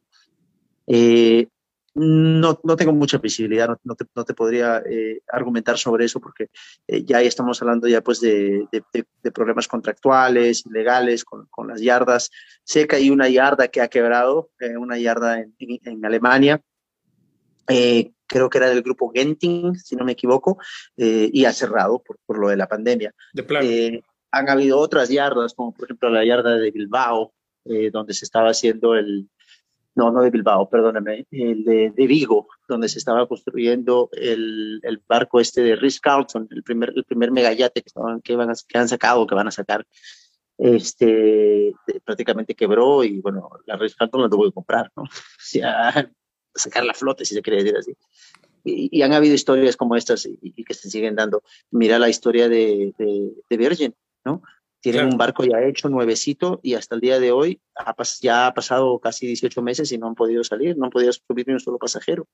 [0.88, 1.48] Eh,
[1.98, 6.20] no, no tengo mucha visibilidad, no, no, te, no te, podría eh, argumentar sobre eso
[6.20, 6.50] porque
[6.88, 11.82] eh, ya estamos hablando ya pues de, de, de problemas contractuales, legales, con, con, las
[11.82, 12.30] yardas.
[12.64, 16.62] Sé que hay una yarda que ha quebrado, eh, una yarda en, en, en Alemania,
[17.66, 20.58] creo que era del grupo Genting, si no me equivoco,
[20.96, 23.14] y ha cerrado por, por, lo de la pandemia.
[23.34, 27.34] De han habido otras yardas, como por ejemplo la yarda de Bilbao,
[27.92, 29.30] donde se estaba haciendo el,
[29.98, 35.40] no, no de Bilbao, perdóname, el de, Vigo, donde se estaba construyendo el, el barco
[35.40, 37.92] este de Ritz Carlton, el primer, el primer megayate que,
[38.36, 39.88] van a, que han sacado, que van a sacar,
[40.60, 41.74] este,
[42.06, 45.04] prácticamente quebró y bueno, la Ritz Carlton la tuvo que comprar, ¿no?
[45.38, 46.12] O sea,
[46.54, 47.94] sacar la flota, si se quiere decir así.
[48.64, 51.42] Y, han habido historias como estas y, y, que se siguen dando.
[51.72, 54.44] Mira la historia de, de, de Virgin, ¿no?
[54.88, 55.12] Tienen claro.
[55.16, 58.98] un barco ya hecho, nuevecito, y hasta el día de hoy ha ya ha pasado
[59.00, 61.78] casi 18 meses y no han podido salir, no han podido subir ni un solo
[61.78, 62.26] pasajero.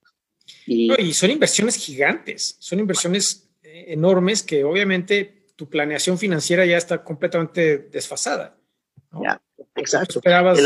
[0.68, 6.63] Y, no, y son inversiones gigantes, son inversiones eh, enormes que obviamente tu planeación financiera
[6.63, 8.56] ya está completamente desfasada.
[9.12, 9.24] ¿no?
[9.24, 9.42] Ya,
[9.76, 10.20] exacto.
[10.20, 10.62] Esperabas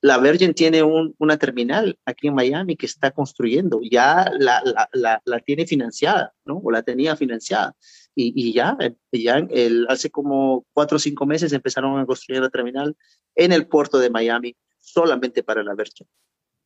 [0.00, 4.88] la, Virgin tiene un, una terminal aquí en Miami que está construyendo, ya la, la,
[4.92, 6.58] la, la tiene financiada, ¿no?
[6.58, 7.74] O la tenía financiada
[8.14, 8.76] y, y ya,
[9.12, 12.96] ya el, hace como cuatro o cinco meses empezaron a construir la terminal
[13.36, 16.06] en el puerto de Miami solamente para la Virgin,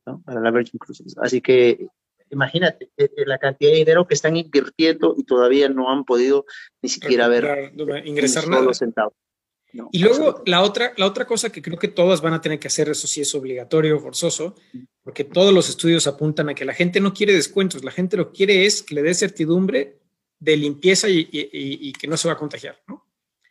[0.07, 0.21] ¿no?
[0.25, 1.15] para la Virgin Cruises.
[1.21, 1.87] Así que
[2.31, 6.45] imagínate eh, eh, la cantidad de dinero que están invirtiendo y todavía no han podido
[6.81, 7.71] ni siquiera ver
[8.05, 8.73] ingresar nada.
[8.73, 9.13] Centavos.
[9.73, 12.59] No, y luego la otra, la otra cosa que creo que todas van a tener
[12.59, 14.55] que hacer, eso sí es obligatorio, forzoso,
[15.01, 18.31] porque todos los estudios apuntan a que la gente no quiere descuentos, la gente lo
[18.31, 19.99] quiere es que le dé certidumbre
[20.39, 23.07] de limpieza y, y, y, que no se va a contagiar, ¿no?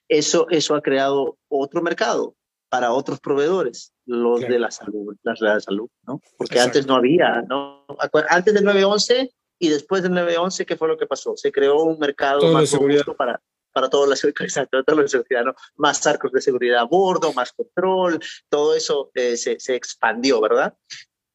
[0.09, 2.37] Eso, eso ha creado otro mercado
[2.69, 4.53] para otros proveedores, los claro.
[4.53, 6.21] de la salud, las de la salud, ¿no?
[6.37, 6.79] Porque Exacto.
[6.79, 7.85] antes no había, ¿no?
[8.29, 11.37] Antes del 911 y después del 911, ¿qué fue lo que pasó?
[11.37, 15.55] Se creó un mercado Todo más robusto para, para toda la toda la seguridad, ¿no?
[15.77, 20.75] Más arcos de seguridad a bordo, más control, todo eso eh, se, se expandió, ¿verdad?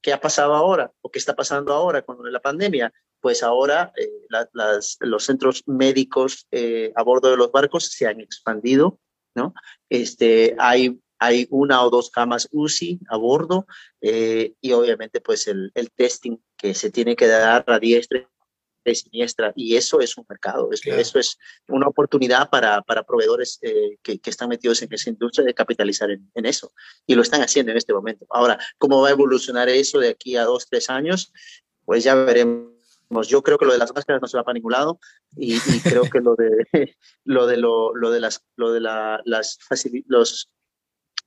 [0.02, 0.91] ¿Qué ha pasado ahora?
[1.02, 2.93] ¿O qué está pasando ahora con la pandemia?
[3.19, 8.08] pues ahora eh, la, las, los centros médicos eh, a bordo de los barcos se
[8.08, 9.00] han expandido,
[9.36, 9.54] ¿no?
[9.89, 13.65] Este, hay hay una o dos camas UCI a bordo
[14.02, 18.30] eh, y obviamente pues el, el, testing que se tiene que dar a diestra
[18.95, 24.19] siniestra y eso es un mercado, eso, es una oportunidad para, para proveedores eh, que,
[24.19, 26.71] que, están metidos en esa industria de capitalizar en, en, eso
[27.06, 28.26] y lo están haciendo en este momento.
[28.30, 31.32] Ahora, ¿cómo va a evolucionar eso de aquí a dos, tres años?
[31.86, 32.78] Pues ya veremos
[33.28, 35.00] yo creo que lo de las máscaras no se va para ningún lado
[35.36, 36.47] y, creo que lo de
[37.23, 39.58] lo de lo, lo de las lo de la, las
[40.08, 40.50] los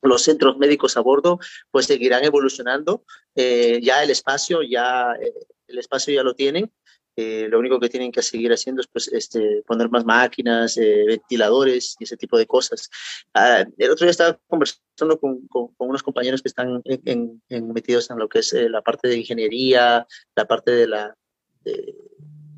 [0.01, 3.03] los centros médicos a bordo pues seguirán evolucionando.
[3.35, 5.33] Eh, ya el espacio, ya eh,
[5.67, 6.71] el espacio ya lo tienen.
[7.15, 11.95] Eh, lo único que tienen que seguir haciendo es pues, este, poner más máquinas, ventiladores
[11.99, 12.89] y ese tipo de cosas.
[13.33, 17.41] Ah, el otro día estaba conversando con, con, unos compañeros que están en,
[17.73, 21.15] metidos en lo que es la parte de ingeniería, la parte de la,
[21.63, 21.95] de,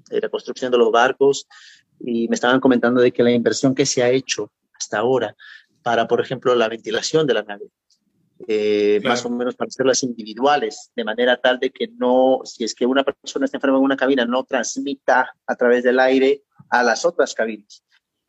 [0.09, 1.47] de la construcción de los barcos,
[1.99, 5.35] y me estaban comentando de que la inversión que se ha hecho hasta ahora
[5.81, 7.65] para, por ejemplo, la ventilación de la nave.
[8.47, 12.73] Eh, más o menos para hacerlas individuales, de manera tal de que no, si es
[12.73, 16.83] que una persona está enferma en una cabina, no transmita a través del aire a
[16.83, 17.83] las otras cabinas.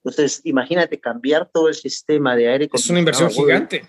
[0.04, 2.70] Entonces, imagínate cambiar todo el sistema de aire.
[2.72, 3.88] Es una inversión gigante.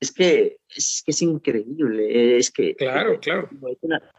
[0.00, 2.38] Es que, es que es increíble.
[2.38, 2.74] Es que.
[2.74, 3.48] Claro, claro.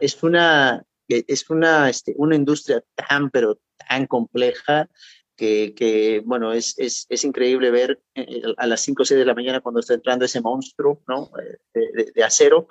[0.00, 4.88] Es una, es una, este, una industria tan, pero tan compleja
[5.36, 9.34] que, bueno, es, es, es, increíble ver eh, a las 5 o 6 de la
[9.34, 11.30] mañana cuando está entrando ese monstruo ¿no?
[11.74, 12.68] Eh, de, acero,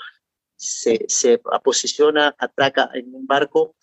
[0.56, 3.76] se, se, posiciona, ataca en un barco,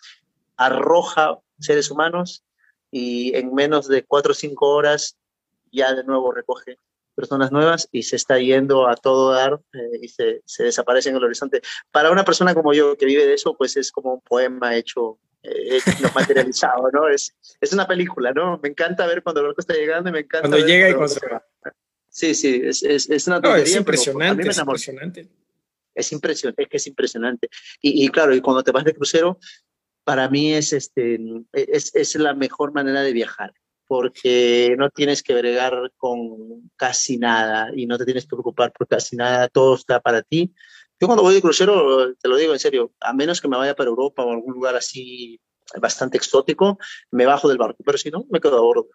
[0.57, 2.45] arroja seres humanos
[2.91, 5.19] y en menos de 4 o 5 horas
[5.71, 6.79] ya de nuevo recoge
[7.15, 11.17] personas nuevas y se está yendo a todo dar eh, y se, se, desaparece en
[11.17, 11.61] el horizonte.
[11.91, 15.19] Para una persona como yo que vive de eso, pues es como un poema hecho
[15.43, 15.81] eh,
[16.15, 17.09] materializado, ¿no?
[17.09, 18.59] Es, es una película, ¿no?
[18.63, 20.49] Me encanta ver cuando el barco está llegando y me encanta.
[20.49, 21.45] Cuando llega y cuando se va.
[22.09, 25.29] Sí, sí, es, es, es una tontería, es impresionante, es impresionante.
[25.95, 27.49] Es impresionante, es que es impresionante.
[27.81, 29.39] Y, y, claro, y cuando te vas de crucero,
[30.05, 31.21] para mí es, este,
[31.53, 33.53] es, es la mejor manera de viajar
[33.91, 38.87] porque no tienes que bregar con casi nada y no te tienes que preocupar por
[38.87, 40.55] casi nada, todo está para ti.
[41.01, 43.75] Yo cuando voy de crucero, te lo digo en serio, a menos que me vaya
[43.75, 45.41] para Europa o algún lugar así
[45.81, 46.79] bastante exótico,
[47.11, 48.89] me bajo del barco, pero si no, me quedo a bordo,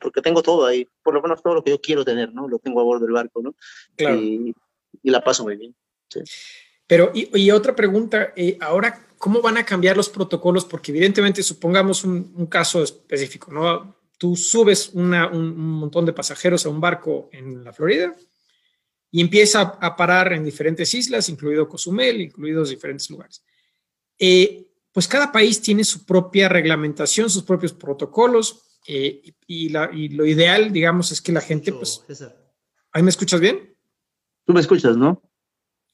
[0.00, 2.48] porque tengo todo ahí, por lo menos todo lo que yo quiero tener, ¿no?
[2.48, 3.54] Lo tengo a bordo del barco, ¿no?
[3.96, 4.16] Claro.
[4.16, 4.54] Y,
[5.04, 5.74] la paso muy bien.
[6.86, 10.64] Pero, y, otra pregunta, eh, ahora, ¿cómo van a cambiar los protocolos?
[10.64, 13.96] Porque evidentemente, supongamos un, un caso específico, ¿no?
[14.18, 18.14] Tú subes una, un montón de pasajeros a un barco en la Florida,
[19.14, 23.44] y empieza a parar en diferentes islas, incluido Cozumel, incluidos diferentes lugares.
[24.18, 30.72] Eh, pues cada país tiene su propia reglamentación, sus propios protocolos eh, y, lo ideal,
[30.72, 32.02] digamos, es que la gente, pues...
[32.90, 33.76] ¿Ahí me escuchas bien?
[34.46, 35.22] Tú me escuchas, ¿no?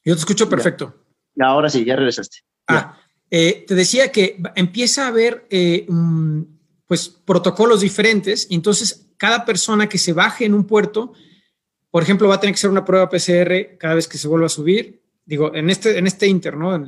[0.05, 1.05] Yo te escucho perfecto.
[1.41, 2.37] Ahora sí, ya regresaste.
[2.67, 5.45] Ah, eh, te decía que empieza a haber
[6.87, 11.13] pues protocolos diferentes y entonces cada persona que se baje en un puerto
[11.91, 14.45] por ejemplo, va a tener que ser una prueba PCR cada vez que se vuelva
[14.45, 15.01] a subir.
[15.25, 16.85] Digo, en este, en este inter, ¿no?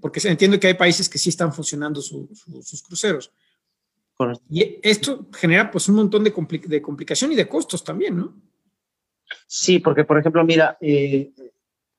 [0.00, 3.32] porque entiendo que hay países que sí están funcionando sus cruceros.
[4.48, 6.32] Y esto genera pues un montón de,
[6.66, 8.34] de, complicación y de costos también, ¿no?
[9.46, 11.32] Sí, porque por ejemplo, mira, eh,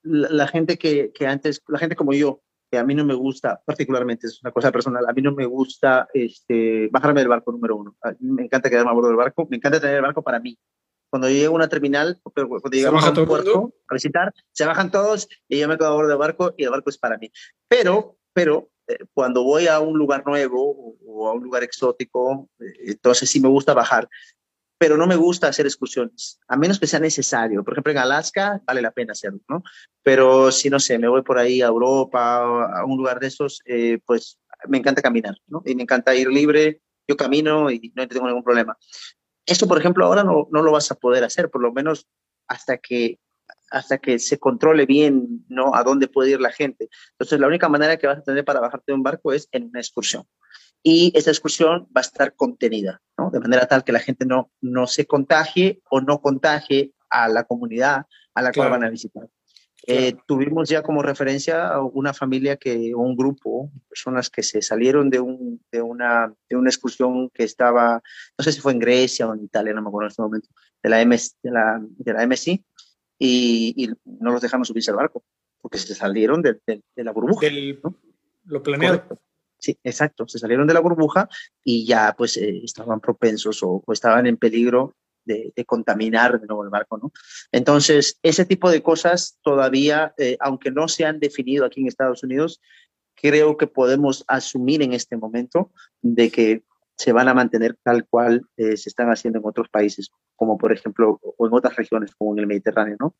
[0.03, 3.61] la, gente que, que, antes, la gente como yo, que a mí no me gusta,
[3.65, 7.75] particularmente, es una cosa personal, a mí no me gusta este, bajarme del barco número
[7.75, 7.95] uno.
[8.19, 10.57] me encanta quedarme a bordo del barco, me encanta tener el barco para mí
[11.09, 14.91] cuando yo llego a una terminal, cuando llegamos a un puerto a visitar, se bajan
[14.91, 17.31] todos y yo me quedo a bordo del barco y el barco es para mí.
[17.67, 22.91] Pero, pero eh, cuando voy a un lugar nuevo o, a un lugar exótico, eh,
[22.91, 24.09] entonces sí me gusta bajar,
[24.77, 27.63] pero no me gusta hacer excursiones, a menos que sea necesario.
[27.63, 29.63] Por ejemplo, en Alaska vale la pena hacerlo, ¿no?
[30.03, 33.27] Pero si, no sé, me voy por ahí a Europa, o a un lugar de
[33.27, 35.63] esos, eh, pues me encanta caminar, ¿no?
[35.65, 38.77] Y me encanta ir libre, yo camino y no tengo ningún problema.
[39.47, 42.07] Esto, por ejemplo, ahora no, no lo vas a poder hacer, por lo menos
[42.47, 43.19] hasta que
[43.69, 45.75] hasta que se controle bien ¿no?
[45.75, 46.89] a dónde puede ir la gente.
[47.11, 49.65] Entonces, la única manera que vas a tener para bajarte de un barco es en
[49.65, 50.23] una excursión.
[50.83, 53.29] Y esa excursión va a estar contenida, ¿no?
[53.29, 57.43] de manera tal que la gente no, no se contagie o no contagie a la
[57.43, 59.27] comunidad a la cual van a visitar.
[59.89, 65.21] Eh, tuvimos ya como referencia una familia que, un grupo, personas que se salieron de,
[65.21, 68.03] un, de, una, de una excursión que estaba,
[68.37, 70.49] no sé si fue en Grecia o en Italia, no me acuerdo en este momento,
[70.83, 72.65] de la, MS, de la, de la MSI,
[73.17, 75.23] y, y, no los dejaron subirse al barco,
[75.61, 77.47] porque se salieron de, de, la burbuja.
[78.43, 79.21] Lo planeado.
[79.57, 81.29] Sí, exacto, se salieron de la burbuja
[81.63, 84.95] y ya pues eh, estaban propensos o, o estaban en peligro
[85.27, 87.11] de, contaminar de nuevo el barco, ¿no?
[87.51, 92.23] Entonces, ese tipo de cosas todavía, eh, aunque no se han definido aquí en Estados
[92.23, 92.61] Unidos,
[93.15, 96.63] creo que podemos asumir en este momento de que
[96.95, 100.73] se van a mantener tal cual eh, se están haciendo en otros países, como por
[100.73, 103.15] ejemplo, o en otras regiones, como en el Mediterráneo, ¿no?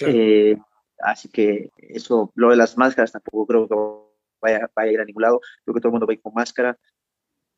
[0.00, 0.56] Eh,
[0.98, 3.74] así que eso, lo de las máscaras tampoco creo que
[4.40, 6.22] vaya, vaya, a ir a ningún lado, creo que todo el mundo va a ir
[6.22, 6.76] con máscara.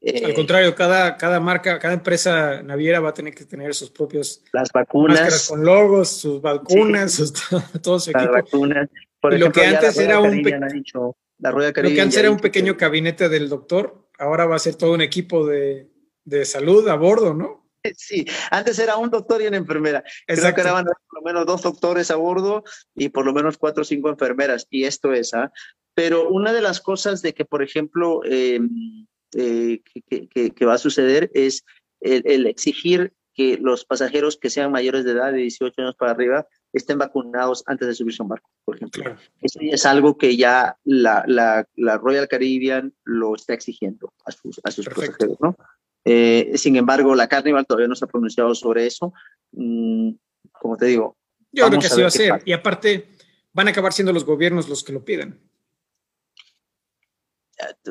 [0.04, 3.88] Eh, Al contrario, cada, cada marca, cada empresa naviera va a tener que tener sus
[3.90, 7.32] propios las vacunas, máscaras con logos, sus vacunas, sus,
[7.82, 8.32] todo su equipo.
[8.32, 8.88] Las vacunas.
[9.20, 12.74] Por lo que antes era un dicho, la rueda lo que antes era un pequeño
[12.74, 15.88] gabinete del doctor, ahora va a ser todo un equipo de,
[16.24, 17.62] de salud a bordo, ¿no?
[17.96, 20.04] Sí, antes era un doctor y una enfermera.
[20.26, 22.62] Creo que eran por lo menos dos doctores a bordo
[22.94, 24.66] y por lo menos cuatro o cinco enfermeras.
[24.70, 25.52] Y esto es, ¿ah?
[25.94, 31.30] Pero una de las cosas de que, por ejemplo, em, eh, que, va a suceder
[31.34, 31.64] es
[32.00, 36.46] el, exigir que los pasajeros que sean mayores de edad de 18 años para arriba
[36.72, 39.16] estén vacunados antes de subirse a un barco, por ejemplo.
[39.40, 44.60] Eso es algo que ya la, la, la, Royal Caribbean lo está exigiendo a sus,
[44.64, 45.56] a sus pasajeros, ¿no?
[46.04, 49.12] Eh, sin embargo, la Carnival todavía no se ha pronunciado sobre eso.
[49.52, 50.12] Mm,
[50.50, 51.16] como te digo.
[51.52, 52.42] Yo creo que así va a ser.
[52.44, 53.08] Y aparte,
[53.52, 55.40] van a acabar siendo los gobiernos los que lo piden.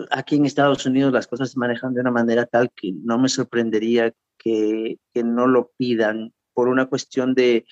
[0.10, 3.30] Aquí en Estados Unidos las cosas se manejan de una manera tal que no me
[3.30, 7.66] sorprendería que, que no lo pidan por una cuestión de,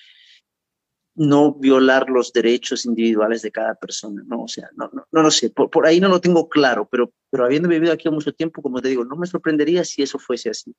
[1.20, 4.44] no violar los derechos individuales de cada persona, ¿no?
[4.44, 7.44] O sea, no, no, no lo sé, por, ahí no lo tengo claro, pero, pero
[7.44, 10.74] habiendo vivido aquí mucho tiempo, como te digo, no me sorprendería si eso fuese así.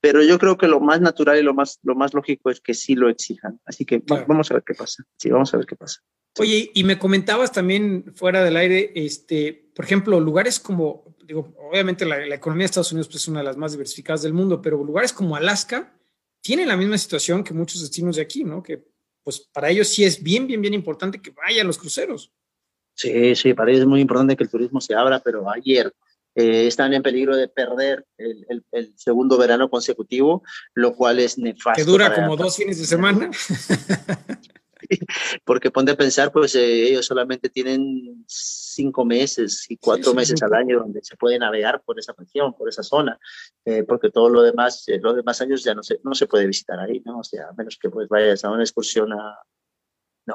[0.00, 2.74] Pero yo creo que lo más natural y lo más, lo más lógico es que
[2.74, 3.60] sí lo exijan.
[3.64, 5.04] Así que vamos a ver qué pasa.
[5.16, 6.00] Sí, vamos a ver qué pasa.
[6.38, 12.06] Oye, y me comentabas también fuera del aire, este, por ejemplo, lugares como, digo, obviamente
[12.06, 14.62] la, la economía de Estados Unidos pues, es una de las más diversificadas del mundo,
[14.62, 15.92] pero lugares como Alaska
[16.40, 18.62] tienen la misma situación que muchos destinos de aquí, ¿no?
[18.62, 18.84] Que
[19.22, 22.32] pues para ellos sí es bien, bien, bien importante que vayan los cruceros.
[22.94, 25.92] Sí, sí, para ellos es muy importante que el turismo se abra, pero ayer
[26.34, 30.42] eh, están en peligro de perder el, el, segundo verano consecutivo,
[30.74, 31.82] lo cual es nefasto.
[31.82, 33.30] Que dura como dos fines de semana.
[35.44, 40.54] porque ponte a pensar, pues eh, ellos solamente tienen cinco meses y cuatro meses al
[40.54, 43.18] año donde se puede navegar por esa región, por esa zona,
[43.64, 46.46] eh, porque todo lo demás, eh, los demás años ya no se, no se puede
[46.46, 47.18] visitar ahí, ¿no?
[47.18, 49.38] O sea, a menos que pues vayas a una excursión a...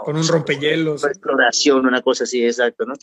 [0.03, 1.03] Con un rompehielos.
[1.03, 2.93] Una exploración, una cosa así, exacto, ¿no?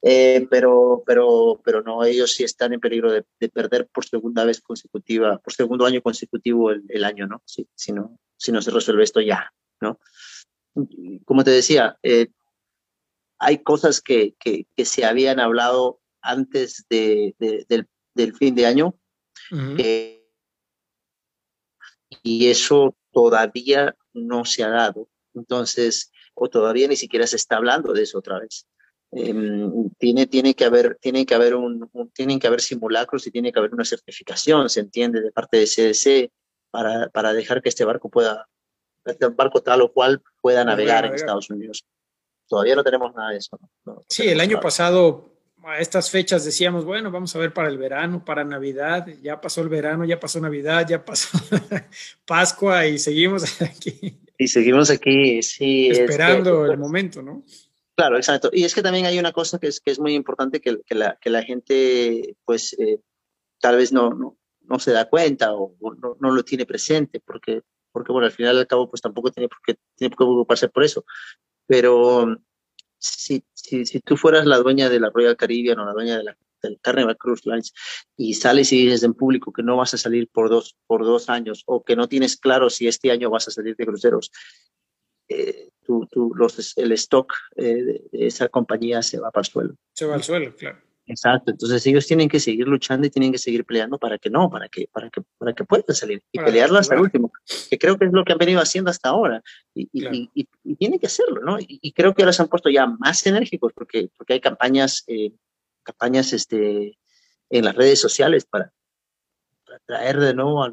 [0.00, 5.38] pero, pero, pero no, ellos sí están en peligro de, perder por segunda vez consecutiva,
[5.38, 7.42] por segundo año consecutivo el, el año, ¿no?
[7.44, 8.18] Si, si ¿no?
[8.36, 9.98] si no se resuelve esto ya, ¿no?
[11.24, 12.28] como te decía, eh,
[13.38, 18.94] hay cosas que, que, se habían hablado antes de, del, del, fin de año
[22.22, 25.08] y eso todavía no se ha dado.
[25.34, 28.66] Entonces, o todavía ni siquiera se está hablando de eso otra vez.
[29.10, 33.52] Em, tiene, tiene, que haber, tiene que haber un, tienen que haber simulacros y tiene
[33.52, 36.30] que haber una certificación, se entiende, de parte de CDC
[36.70, 38.46] para, para dejar que este barco pueda,
[39.04, 41.84] un barco tal o cual pueda navegar, en Estados Unidos.
[42.46, 43.58] Todavía no tenemos nada de eso.
[44.08, 45.32] sí, el año pasado
[45.64, 49.60] a estas fechas decíamos, bueno, vamos a ver para el verano, para Navidad, ya pasó
[49.60, 51.38] el verano, ya pasó Navidad, ya pasó
[52.26, 54.18] Pascua y seguimos aquí.
[54.38, 55.88] Y seguimos aquí, sí.
[55.88, 57.44] Esperando el momento, ¿no?
[57.96, 58.50] Claro, exacto.
[58.52, 60.94] Y es que también hay una cosa que es, que es muy importante que, que,
[60.94, 63.00] la, que la gente, pues, eh,
[63.60, 67.62] tal vez no, no, no, se da cuenta o, no, no, lo tiene presente, porque
[67.90, 70.68] porque bueno, al final al cabo pues tampoco tiene por qué, tiene por qué preocuparse
[70.68, 71.04] por eso.
[71.66, 72.36] Pero
[72.98, 76.24] si, si, si, tú fueras la dueña de la Royal Caribbean o la dueña de
[76.24, 77.72] la del Carnival Cruise Lines
[78.16, 81.28] y sales y dices en público que no vas a salir por dos, por dos
[81.28, 84.30] años o que no tienes claro si este año vas a salir de cruceros,
[85.28, 89.74] eh, tú, tú, los, el stock eh, de esa compañía se va para el suelo.
[89.92, 90.88] Se va al suelo, claro.
[91.08, 94.50] Exacto, entonces ellos tienen que seguir luchando y tienen que seguir peleando para que no,
[94.50, 97.32] para que, para que, para que puedan salir y pelearlo hasta el último,
[97.70, 99.42] que creo que es lo que han venido haciendo hasta ahora
[99.74, 101.56] y, y, y, tienen que hacerlo, ¿no?
[101.58, 105.32] Y, creo que ahora se han puesto ya más enérgicos porque, porque hay campañas, eh,
[105.88, 106.98] campañas este,
[107.50, 108.72] en las redes sociales para,
[109.86, 110.72] traer de nuevo a,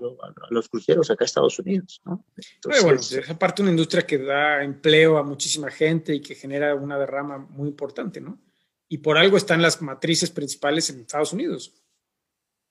[0.49, 2.25] los cruceros acá a Estados Unidos, ¿no?
[2.55, 6.75] Entonces, bueno, es aparte una industria que da empleo a muchísima gente y que genera
[6.75, 8.39] una derrama muy importante, ¿no?
[8.87, 11.73] y por algo están las matrices principales en Estados Unidos.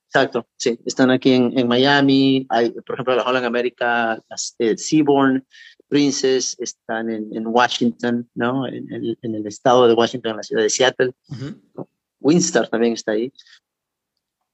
[0.08, 4.76] Exacto, sí, están aquí en, en Miami, hay, por ejemplo, la Holland America, las, eh,
[4.76, 5.44] Seabourn,
[5.88, 8.66] Princess, están en, en Washington, ¿no?
[8.66, 11.12] En, en, el estado de Washington, en la ciudad de Seattle.
[11.28, 11.84] Uh
[12.20, 13.32] Windstar también está ahí.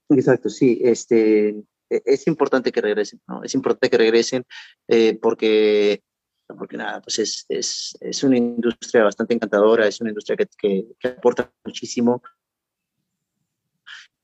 [0.09, 1.51] Exacto, sí, este,
[1.91, 3.43] e, es importante que regresen, ¿no?
[3.43, 4.45] Es importante que regresen
[4.89, 6.03] eh, porque,
[6.47, 10.87] porque nada, pues es, es, es, una industria bastante encantadora, es una industria que, que,
[10.99, 12.23] que aporta muchísimo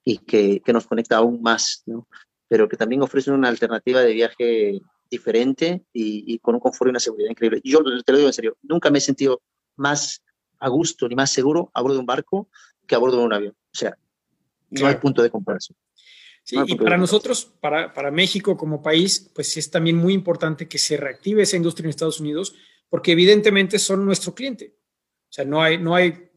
[0.05, 2.09] y que, que, nos conecta aún más, ¿no?
[2.49, 4.81] Pero que también ofrece una alternativa de viaje
[5.11, 7.61] diferente y, y, con un confort y una seguridad increíble.
[7.65, 9.43] Yo te lo digo en serio, nunca me he sentido
[9.77, 10.23] más
[10.59, 12.49] a gusto ni más seguro a bordo de un barco
[12.87, 13.53] que a bordo de un avión.
[13.53, 13.97] O sea,
[14.71, 14.95] no claro.
[14.95, 15.77] hay punto de comparación.
[16.47, 20.79] Sí, y para nosotros, para, para México como país, pues es también muy importante que
[20.79, 22.55] se reactive esa industria en Estados Unidos,
[22.89, 24.77] porque evidentemente son nuestro cliente.
[25.29, 26.31] O sea, no hay, no hay,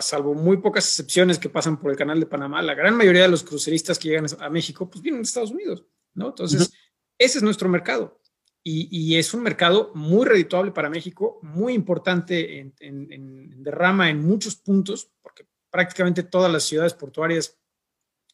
[0.00, 3.28] salvo muy pocas excepciones que pasan por el canal de Panamá, la gran mayoría de
[3.28, 6.30] los cruceristas que llegan a México, pues vienen de Estados Unidos, ¿no?
[6.30, 6.74] Entonces, uh -huh.
[7.18, 8.20] ese es nuestro mercado.
[8.64, 14.10] Y, y, es un mercado muy redituable para México, muy importante en, en, en derrama
[14.10, 17.58] en muchos puntos, porque prácticamente todas las ciudades portuarias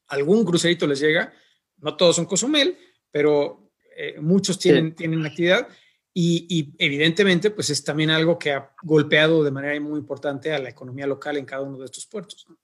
[0.09, 1.33] algún crucerito les llega,
[1.79, 2.77] no todos son Cozumel,
[3.11, 4.97] pero eh, muchos tienen, sí.
[4.97, 5.69] tienen actividad
[6.13, 10.59] y, y, evidentemente pues es también algo que ha golpeado de manera muy importante a
[10.59, 12.45] la economía local en cada uno de estos puertos.
[12.49, 12.57] ¿no?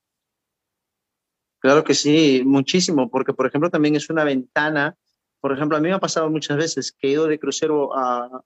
[1.60, 4.96] Claro que sí, muchísimo, porque por ejemplo también es una ventana,
[5.40, 8.44] por ejemplo a mí me ha pasado muchas veces que he ido de crucero a,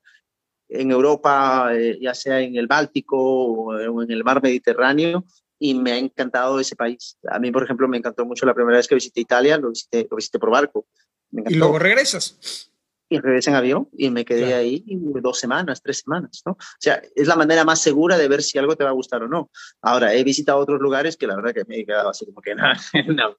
[0.68, 5.24] en Europa, eh, ya sea en el Báltico o en el mar Mediterráneo,
[5.64, 7.16] y me ha encantado ese país.
[7.30, 10.06] A mí, por ejemplo, me encantó mucho la primera vez que visité Italia, lo visité,
[10.10, 10.86] lo visité por barco.
[11.32, 12.70] y luego regresas.
[13.08, 14.58] Y regresé en avión y me quedé claro.
[14.58, 14.84] ahí
[15.22, 16.52] dos semanas, tres semanas, ¿no?
[16.52, 19.22] O sea, es la manera más segura de ver si algo te va a gustar
[19.22, 19.50] o no.
[19.80, 22.54] Ahora, he visitado otros lugares que la verdad que me he quedado así como que
[22.54, 23.34] nada, no.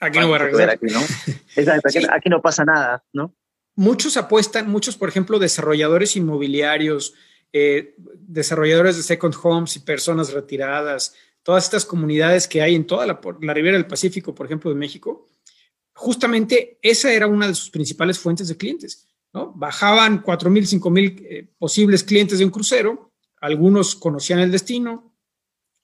[0.00, 0.70] Aquí no voy a regresar.
[0.70, 1.00] Aquí no,
[1.56, 2.06] Exacto, aquí, sí.
[2.10, 3.34] aquí no pasa nada, ¿no?
[3.74, 7.12] Muchos apuestan, muchos, por ejemplo, desarrolladores inmobiliarios,
[7.52, 11.14] eh, desarrolladores de second homes y personas retiradas,
[11.46, 13.20] todas estas comunidades que hay en toda la,
[13.54, 15.28] ribera del Pacífico, por ejemplo, de México,
[15.94, 19.06] justamente esa era una de sus principales fuentes de clientes.
[19.32, 19.52] ¿no?
[19.54, 25.14] Bajaban 4.000, 5.000 eh, posibles clientes de un crucero, algunos conocían el destino,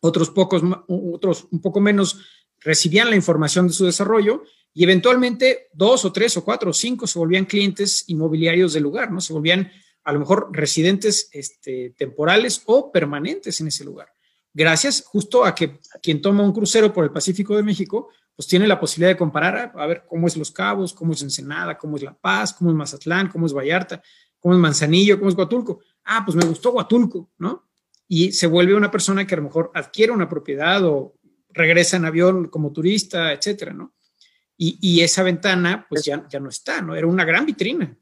[0.00, 2.18] otros pocos, otros un poco menos
[2.58, 4.42] recibían la información de su desarrollo
[4.74, 9.12] y eventualmente dos o tres o cuatro o cinco se volvían clientes inmobiliarios del lugar,
[9.12, 9.20] ¿no?
[9.20, 9.70] Se volvían
[10.02, 14.08] a lo mejor residentes este, temporales o permanentes en ese lugar
[14.52, 18.66] gracias justo a que quien toma un crucero por el Pacífico de México, pues tiene
[18.66, 21.96] la posibilidad de comparar a, a, ver cómo es Los Cabos, cómo es Ensenada, cómo
[21.96, 24.02] es La Paz, cómo es Mazatlán, cómo es Vallarta,
[24.38, 25.80] cómo es Manzanillo, cómo es Huatulco.
[26.04, 27.68] Ah, pues me gustó Huatulco, ¿no?
[28.08, 31.14] Y se vuelve una persona que a lo mejor adquiere una propiedad o
[31.50, 33.94] regresa en avión como turista, etcétera, ¿no?
[34.56, 36.94] Y, y esa ventana, pues ya, ya no está, ¿no?
[36.94, 37.96] Era una gran vitrina.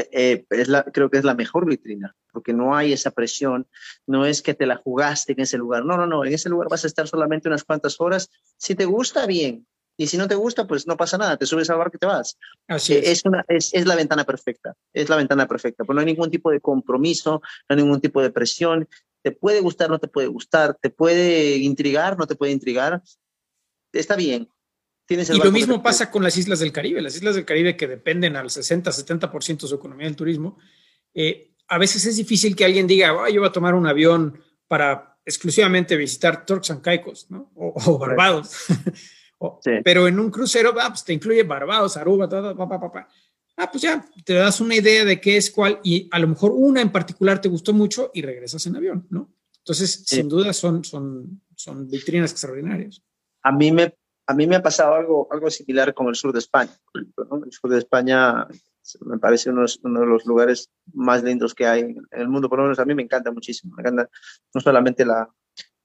[0.00, 3.68] Eh, eh, es la, creo que es la mejor vitrina, porque no hay esa presión,
[4.06, 6.68] no es que te la jugaste en ese lugar, no, no, no, en ese lugar
[6.70, 10.34] vas a estar solamente unas cuantas horas, si te gusta, bien, y si no te
[10.34, 12.38] gusta, pues no pasa nada, te subes al barco y te vas.
[12.68, 13.06] Así es.
[13.06, 16.30] Es, una, es, es la ventana perfecta, es la ventana perfecta, pues no hay ningún
[16.30, 18.88] tipo de compromiso, no hay ningún tipo de presión,
[19.22, 23.02] te puede gustar, no te puede gustar, te puede intrigar, no te puede intrigar,
[23.92, 24.48] está bien,
[25.10, 27.02] y lo mismo pasa con las islas del Caribe.
[27.02, 30.56] Las islas del Caribe que dependen al 60-70% de su economía del turismo.
[31.12, 34.40] Eh, a veces es difícil que alguien diga, oh, yo voy a tomar un avión
[34.68, 37.50] para exclusivamente visitar Turks and Caicos ¿no?
[37.56, 38.66] o, o Barbados.
[39.38, 39.72] o, sí.
[39.82, 43.08] Pero en un crucero ah, pues te incluye Barbados, Aruba, pa, pa,
[43.56, 46.52] Ah, pues ya te das una idea de qué es cuál y a lo mejor
[46.54, 49.34] una en particular te gustó mucho y regresas en avión, ¿no?
[49.58, 50.16] Entonces, sí.
[50.16, 53.02] sin duda son, son, son vitrinas extraordinarias.
[53.42, 53.94] A mí me
[54.30, 56.70] a mí me ha pasado algo, algo similar con el sur de España.
[56.94, 57.44] ¿no?
[57.44, 58.46] El sur de España
[59.00, 62.58] me parece uno, uno, de los lugares más lindos que hay en el mundo, por
[62.58, 63.74] lo menos a mí me encanta muchísimo.
[63.74, 64.08] Me encanta
[64.54, 65.28] no solamente la,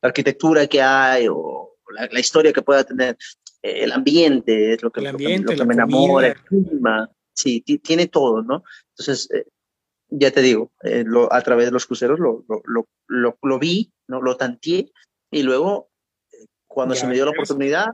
[0.02, 3.18] la arquitectura que hay o la, la, historia que pueda tener,
[3.64, 7.10] eh, el ambiente es lo que, ambiente, lo que, lo que me enamora, el clima,
[7.34, 8.64] sí, tiene todo, ¿no?
[8.92, 9.48] Entonces, eh,
[10.10, 14.22] ya te digo, eh, lo, a través de los cruceros lo, lo, lo, vi, ¿no?
[14.22, 14.92] lo tanteé
[15.32, 15.90] y luego,
[16.32, 17.88] eh, cuando ya, se me dio la oportunidad,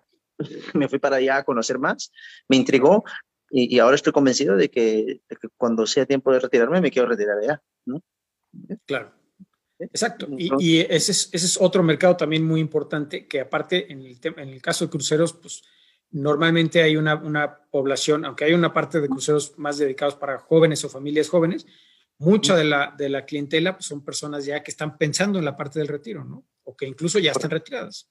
[0.74, 2.12] me fui para allá a conocer más,
[2.48, 3.04] me intrigó
[3.50, 6.92] y, y ahora estoy convencido de que, de que, cuando sea tiempo de retirarme me
[6.92, 7.62] quiero retirar allá.
[7.86, 8.02] ¿no?
[8.86, 9.14] Claro.
[9.80, 10.28] Exacto.
[10.38, 14.20] Y, y ese, es, ese, es, otro mercado también muy importante que aparte en el,
[14.24, 15.64] en el caso de cruceros, pues
[16.12, 20.84] normalmente hay una, una, población, aunque hay una parte de cruceros más dedicados para jóvenes
[20.84, 21.66] o familias jóvenes,
[22.18, 25.56] mucha de la, de la clientela pues, son personas ya que están pensando en la
[25.56, 26.46] parte del retiro, ¿no?
[26.64, 28.10] O que incluso ya están retiradas.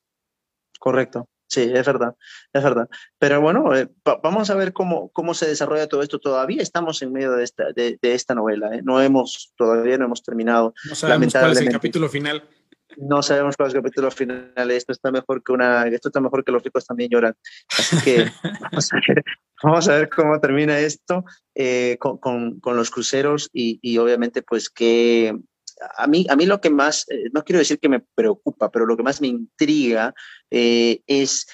[0.79, 1.29] Correcto.
[1.51, 2.15] Sí, es verdad,
[2.53, 2.89] es verdad.
[3.19, 3.89] Pero bueno, eh,
[4.23, 6.21] vamos a ver cómo, cómo se desarrolla todo esto.
[6.21, 8.73] Todavía estamos en medio de esta, de, de esta novela.
[8.73, 8.83] ¿eh?
[8.85, 10.75] No hemos, todavía no hemos terminado.
[10.89, 12.45] No sabemos cuál es el capítulo final.
[12.99, 14.71] no sabemos cuál es el capítulo final.
[14.71, 17.35] Esto está mejor que una, esto está mejor que los ricos también lloran.
[17.77, 18.31] Así que
[19.65, 21.25] vamos a ver, cómo termina esto
[21.57, 25.37] eh, con, con, los cruceros y, y, obviamente pues que
[25.97, 28.87] a mí, a mí lo que más, eh, no quiero decir que me preocupa, pero
[28.87, 30.15] lo que más me intriga
[30.51, 31.47] eh, es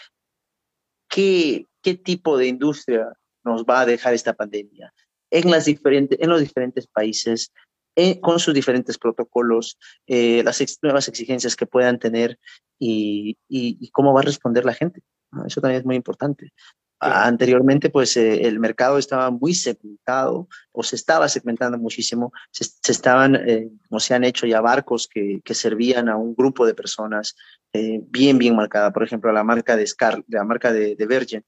[1.09, 3.13] qué, qué tipo de industria
[3.45, 4.93] nos va a dejar esta pandemia
[5.31, 7.53] en, las diferentes, en los diferentes países,
[7.97, 12.39] eh, con sus diferentes protocolos, las nuevas exigencias que puedan tener
[12.79, 15.01] y, y, cómo va a responder la gente.
[15.47, 16.53] Eso también es muy importante.
[16.99, 22.33] Anteriormente, pues eh, el mercado estaba muy segmentado o se estaba segmentando muchísimo.
[22.51, 26.65] Se, estaban, eh, como se han hecho ya barcos que, que, servían a un grupo
[26.65, 27.37] de personas
[27.75, 28.93] eh, bien, bien marcada.
[28.93, 31.45] Por ejemplo, la marca de Scar, la marca de, de Virgin,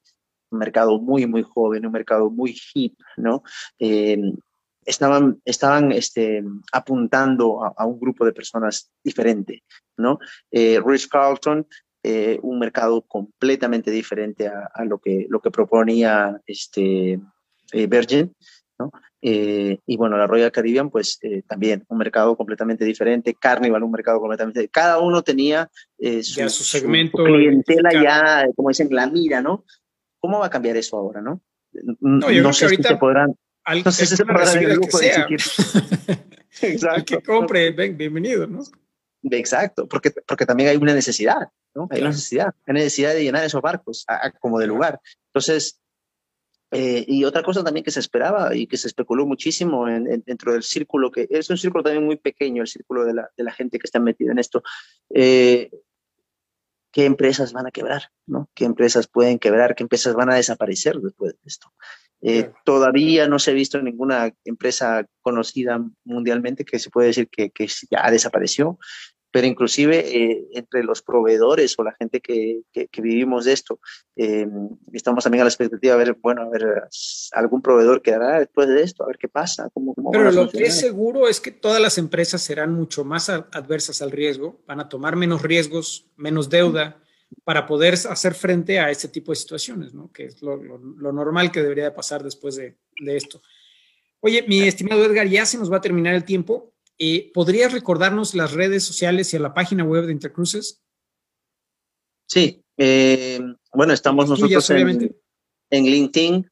[0.51, 3.42] un mercado muy, muy joven, un mercado muy hip, ¿no?
[4.84, 6.42] estaban, estaban este,
[6.72, 9.62] apuntando a, a, un grupo de personas diferente,
[9.99, 10.18] ¿no?
[10.51, 11.66] Rich Carlton
[12.11, 17.21] eh, un mercado completamente diferente a, lo, que, lo que proponía este,
[17.73, 18.35] eh, Virgin.
[18.79, 18.91] ¿no?
[19.21, 24.21] Eh, y bueno, la Royal Caribbean, pues también un mercado completamente diferente, Carnival, un mercado
[24.21, 24.73] completamente diferente.
[24.73, 27.23] Cada uno tenía su, su, segmento.
[27.23, 29.67] clientela ya, como dicen, la mira, ¿no?
[30.19, 31.43] ¿Cómo va a cambiar eso ahora, no?
[32.01, 33.35] No, yo no sé si se podrán.
[33.85, 35.11] no sé si se podrán el lujo de
[36.63, 37.19] Exacto.
[37.19, 38.61] que compre, ven, bienvenido, ¿no?
[39.23, 41.49] Exacto, porque, porque también hay una necesidad.
[41.91, 44.05] Hay una necesidad, hay necesidad de llenar esos barcos
[44.41, 45.01] como de lugar.
[45.29, 45.81] Entonces,
[46.70, 50.62] eh, y otra cosa también que se esperaba y que se especuló muchísimo dentro del
[50.62, 53.79] círculo, que es un círculo también muy pequeño, el círculo de la, de la gente
[53.79, 54.62] que está metida en esto,
[55.11, 55.70] eh,
[56.93, 58.51] qué empresas van a quebrar, ¿no?
[58.55, 59.74] ¿Qué empresas pueden quebrar?
[59.74, 61.72] ¿Qué empresas van a desaparecer después de esto?
[62.20, 67.51] Eh, todavía no se ha visto ninguna empresa conocida mundialmente que se puede decir que,
[67.51, 68.79] que ya desapareció
[69.31, 73.81] pero inclusive eh, entre los proveedores o la gente que, que, vivimos de esto,
[74.16, 74.47] eh,
[74.93, 76.89] estamos también a la expectativa de ver, bueno, a ver,
[77.33, 79.68] algún proveedor quedará después de esto, a ver qué pasa.
[79.74, 84.01] Cómo, pero lo que es seguro es que todas las empresas serán mucho más adversas
[84.03, 87.03] al riesgo, van a tomar menos riesgos, menos deuda
[87.45, 90.11] para poder hacer frente a este tipo de situaciones, ¿no?
[90.12, 93.43] que es lo, lo, normal que debería de pasar después de, de esto.
[94.20, 96.72] Oye, mi estimado Edgar, ya se nos va a terminar el tiempo.
[96.99, 100.82] Eh, ¿Podrías recordarnos las redes sociales y a la página web de Intercruces?
[102.26, 103.40] Sí, eh,
[103.72, 105.16] bueno, estamos nosotros en,
[105.70, 106.51] en, LinkedIn,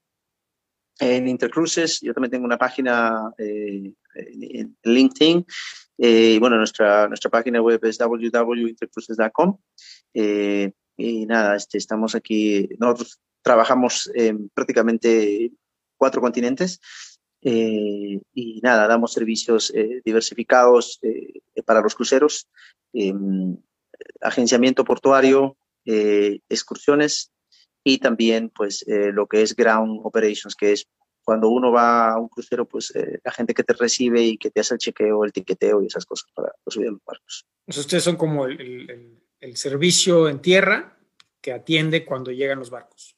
[1.01, 2.01] en Intercruces.
[2.01, 5.45] Yo también tengo una página eh, en LinkedIn.
[5.99, 9.59] y bueno, nuestra, nuestra página web es www.intercruces.com.
[10.15, 15.53] y nada, este, estamos aquí, nosotros trabajamos en prácticamente
[15.99, 16.81] cuatro continentes
[17.49, 22.49] eh, y nada, damos servicios eh, diversificados eh, para los cruceros,
[22.93, 23.57] em,
[24.21, 27.31] agenciamiento portuario, excursiones
[27.85, 30.89] y también pues lo que es ground operations, que es
[31.23, 32.93] cuando uno va a un crucero, pues
[33.23, 36.05] la gente que te recibe y que te hace el chequeo, el tiqueteo y esas
[36.05, 37.47] cosas para, subir los barcos.
[37.65, 40.99] Pues ustedes son como el, el, el servicio en tierra
[41.41, 43.16] que atiende cuando llegan los barcos.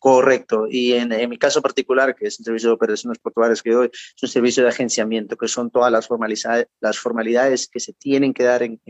[0.00, 0.66] Correcto.
[0.66, 4.22] Y en, mi caso particular, que es el servicio de operaciones portuarias que doy, es
[4.22, 8.44] un servicio de agenciamiento, que son todas las formalidades, las formalidades que se tienen que
[8.44, 8.80] dar en,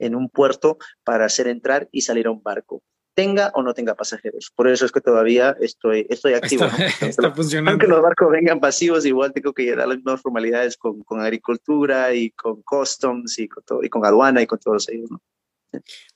[0.00, 2.82] en, un puerto para hacer entrar y salir a un barco
[3.14, 4.52] tenga o no tenga pasajeros.
[4.54, 6.66] Por eso es que todavía estoy, estoy activo.
[7.00, 7.72] Está, funcionando.
[7.72, 12.14] Aunque los barcos vengan pasivos, igual tengo que llenar las mismas formalidades con, con agricultura
[12.14, 15.10] y con customs y con, todo, y con aduana y con todos ellos.
[15.10, 15.20] ¿no?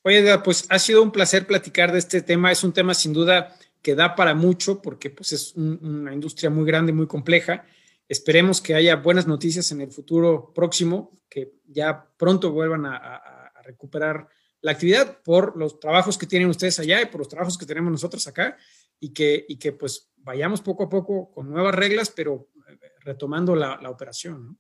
[0.03, 2.53] Oye, pues ha sido un placer platicar de este tema.
[2.53, 3.53] Es un tema sin duda
[3.83, 7.67] que da para mucho porque pues, es una industria muy grande, muy compleja.
[8.09, 13.23] Esperemos que haya buenas noticias en el futuro próximo, que ya pronto vuelvan a,
[13.65, 14.29] recuperar
[14.61, 17.93] la actividad por los trabajos que tienen ustedes allá y por los trabajos que tenemos
[17.93, 18.57] nosotros acá
[18.99, 23.55] y que, y que pues vayamos poco a poco con nuevas reglas, pero eh, retomando
[23.55, 24.59] la, operación.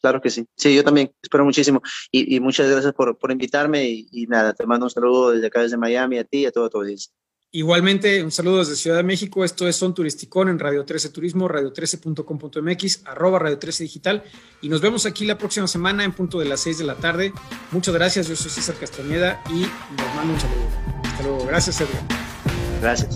[0.00, 0.44] Claro que sí.
[0.56, 1.80] Sí, yo también espero muchísimo.
[2.10, 5.76] Y, muchas gracias por, por invitarme y, nada, te mando un saludo desde acá, desde
[5.76, 7.12] Miami, a ti y a todo tu audiencia.
[7.52, 9.44] Igualmente, un saludo desde Ciudad de México.
[9.44, 14.24] Esto es Son Turisticón en Radio 13 Turismo, radio13.com.mx, arroba Radio 13 Digital.
[14.60, 17.32] Y nos vemos aquí la próxima semana en punto de las 6 de la tarde.
[17.70, 18.28] Muchas gracias.
[18.28, 20.68] Yo soy César Castañeda y nos mando un saludo.
[21.04, 21.46] Hasta luego.
[21.46, 22.02] Gracias, Edgar.
[22.82, 23.14] Gracias.